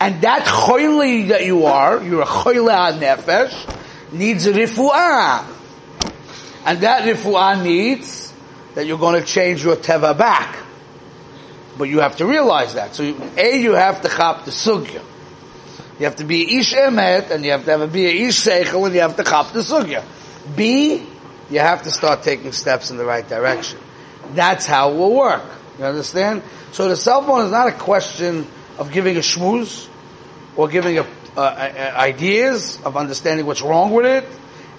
and 0.00 0.20
that 0.22 0.44
choyle 0.44 1.28
that 1.28 1.44
you 1.44 1.66
are, 1.66 2.00
you're 2.02 2.22
a 2.22 2.26
choyle 2.26 2.98
nefesh, 2.98 4.12
needs 4.12 4.46
a 4.46 4.52
rifuah, 4.52 5.44
and 6.64 6.80
that 6.82 7.02
rifuah 7.02 7.62
needs 7.64 8.32
that 8.76 8.86
you're 8.86 8.98
going 8.98 9.20
to 9.20 9.26
change 9.26 9.64
your 9.64 9.74
teva 9.74 10.16
back. 10.16 10.56
But 11.76 11.88
you 11.88 11.98
have 11.98 12.16
to 12.18 12.26
realize 12.26 12.74
that. 12.74 12.94
So, 12.94 13.02
a 13.36 13.58
you 13.60 13.72
have 13.72 14.02
to 14.02 14.08
chop 14.08 14.44
the 14.44 14.52
sugya. 14.52 15.02
You 15.98 16.04
have 16.04 16.16
to 16.16 16.24
be 16.24 16.58
ish 16.58 16.74
emet, 16.74 17.32
and 17.32 17.44
you 17.44 17.50
have 17.50 17.64
to 17.64 17.72
have 17.72 17.80
a 17.80 17.88
be 17.88 18.06
ish 18.06 18.36
seichel, 18.46 18.86
and 18.86 18.94
you 18.94 19.00
have 19.00 19.16
to 19.16 19.24
chop 19.24 19.52
the 19.52 19.60
sugya. 19.60 20.04
B, 20.54 21.04
you 21.50 21.58
have 21.58 21.82
to 21.82 21.90
start 21.90 22.22
taking 22.22 22.52
steps 22.52 22.92
in 22.92 22.98
the 22.98 23.04
right 23.04 23.28
direction. 23.28 23.80
That's 24.34 24.66
how 24.66 24.90
it 24.90 24.96
will 24.96 25.14
work. 25.14 25.44
You 25.78 25.84
understand? 25.84 26.42
So 26.72 26.88
the 26.88 26.96
cell 26.96 27.22
phone 27.22 27.44
is 27.44 27.50
not 27.50 27.68
a 27.68 27.72
question 27.72 28.46
of 28.78 28.92
giving 28.92 29.16
a 29.16 29.20
schmooze 29.20 29.88
or 30.56 30.68
giving 30.68 30.98
a, 30.98 31.06
ideas 31.38 32.80
of 32.82 32.96
understanding 32.96 33.46
what's 33.46 33.62
wrong 33.62 33.92
with 33.92 34.06
it 34.06 34.24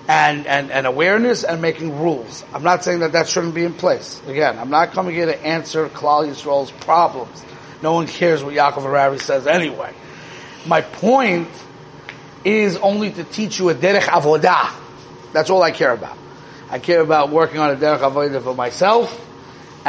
and, 0.08 0.46
and, 0.46 0.72
and 0.72 0.86
awareness 0.86 1.44
and 1.44 1.62
making 1.62 2.00
rules. 2.00 2.44
I'm 2.54 2.64
not 2.64 2.84
saying 2.84 3.00
that 3.00 3.14
that 3.14 3.30
shouldn't 3.30 3.56
be 3.56 3.64
in 3.64 3.74
place. 3.74 4.22
Again, 4.28 4.60
I'm 4.60 4.70
not 4.70 4.92
coming 4.92 5.16
here 5.16 5.28
to 5.28 5.46
answer 5.46 5.88
Klal 5.88 6.28
Yisrael's 6.28 6.72
problems. 6.72 7.44
No 7.82 7.94
one 7.94 8.08
cares 8.08 8.44
what 8.44 8.54
Yaakov 8.54 8.84
Harari 8.84 9.20
says 9.20 9.48
anyway. 9.48 9.94
My 10.66 10.82
point 10.82 11.48
is 12.44 12.76
only 12.78 13.12
to 13.12 13.24
teach 13.24 13.60
you 13.60 13.70
a 13.70 13.76
derech 13.76 14.02
avodah. 14.02 14.74
That's 15.32 15.50
all 15.50 15.62
I 15.62 15.72
care 15.72 15.94
about. 15.94 16.18
I 16.70 16.80
care 16.80 17.02
about 17.02 17.30
working 17.30 17.60
on 17.60 17.72
a 17.72 17.76
derech 17.76 18.00
avodah 18.00 18.44
for 18.44 18.54
myself 18.54 19.28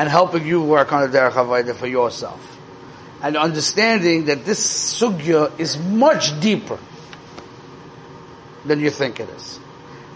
and 0.00 0.08
helping 0.08 0.46
you 0.46 0.62
work 0.62 0.94
on 0.94 1.02
the 1.02 1.18
derech 1.18 1.32
avodah 1.32 1.76
for 1.76 1.86
yourself. 1.86 2.58
And 3.22 3.36
understanding 3.36 4.24
that 4.24 4.46
this 4.46 4.98
sugya 4.98 5.60
is 5.60 5.76
much 5.76 6.40
deeper 6.40 6.78
than 8.64 8.80
you 8.80 8.88
think 8.88 9.20
it 9.20 9.28
is. 9.28 9.60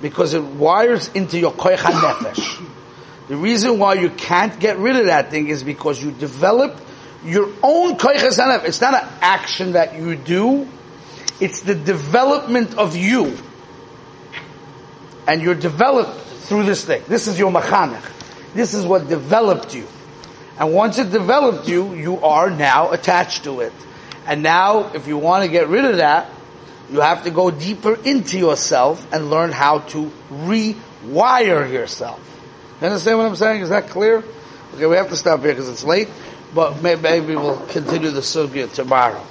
Because 0.00 0.32
it 0.32 0.42
wires 0.42 1.08
into 1.08 1.38
your 1.38 1.52
koich 1.52 1.76
nefesh. 1.76 2.66
The 3.28 3.36
reason 3.36 3.78
why 3.78 3.94
you 3.94 4.08
can't 4.08 4.58
get 4.58 4.78
rid 4.78 4.96
of 4.96 5.04
that 5.04 5.30
thing 5.30 5.48
is 5.48 5.62
because 5.62 6.02
you 6.02 6.12
develop 6.12 6.80
your 7.22 7.52
own 7.62 7.98
koich 7.98 8.16
nefesh. 8.16 8.64
It's 8.64 8.80
not 8.80 8.94
an 8.94 9.06
action 9.20 9.72
that 9.72 9.96
you 9.98 10.16
do. 10.16 10.66
It's 11.40 11.60
the 11.60 11.74
development 11.74 12.78
of 12.78 12.96
you. 12.96 13.36
And 15.28 15.42
you're 15.42 15.54
developed 15.54 16.18
through 16.48 16.64
this 16.64 16.82
thing. 16.86 17.02
This 17.06 17.28
is 17.28 17.38
your 17.38 17.52
machanech. 17.52 18.13
This 18.54 18.74
is 18.74 18.86
what 18.86 19.08
developed 19.08 19.74
you. 19.74 19.86
And 20.58 20.72
once 20.72 20.98
it 20.98 21.10
developed 21.10 21.68
you, 21.68 21.94
you 21.94 22.18
are 22.20 22.48
now 22.48 22.92
attached 22.92 23.44
to 23.44 23.60
it. 23.60 23.72
And 24.26 24.42
now, 24.42 24.92
if 24.94 25.06
you 25.08 25.18
want 25.18 25.44
to 25.44 25.50
get 25.50 25.68
rid 25.68 25.84
of 25.84 25.96
that, 25.98 26.30
you 26.90 27.00
have 27.00 27.24
to 27.24 27.30
go 27.30 27.50
deeper 27.50 27.98
into 28.04 28.38
yourself 28.38 29.06
and 29.12 29.30
learn 29.30 29.50
how 29.50 29.80
to 29.80 30.12
rewire 30.30 31.70
yourself. 31.70 32.20
You 32.80 32.86
understand 32.86 33.18
what 33.18 33.26
I'm 33.26 33.36
saying? 33.36 33.62
Is 33.62 33.70
that 33.70 33.88
clear? 33.88 34.22
Okay, 34.74 34.86
we 34.86 34.96
have 34.96 35.08
to 35.08 35.16
stop 35.16 35.40
here 35.40 35.50
because 35.50 35.68
it's 35.68 35.84
late, 35.84 36.08
but 36.54 36.82
maybe 36.82 37.34
we'll 37.34 37.64
continue 37.66 38.10
the 38.10 38.20
sugya 38.20 38.72
tomorrow. 38.72 39.22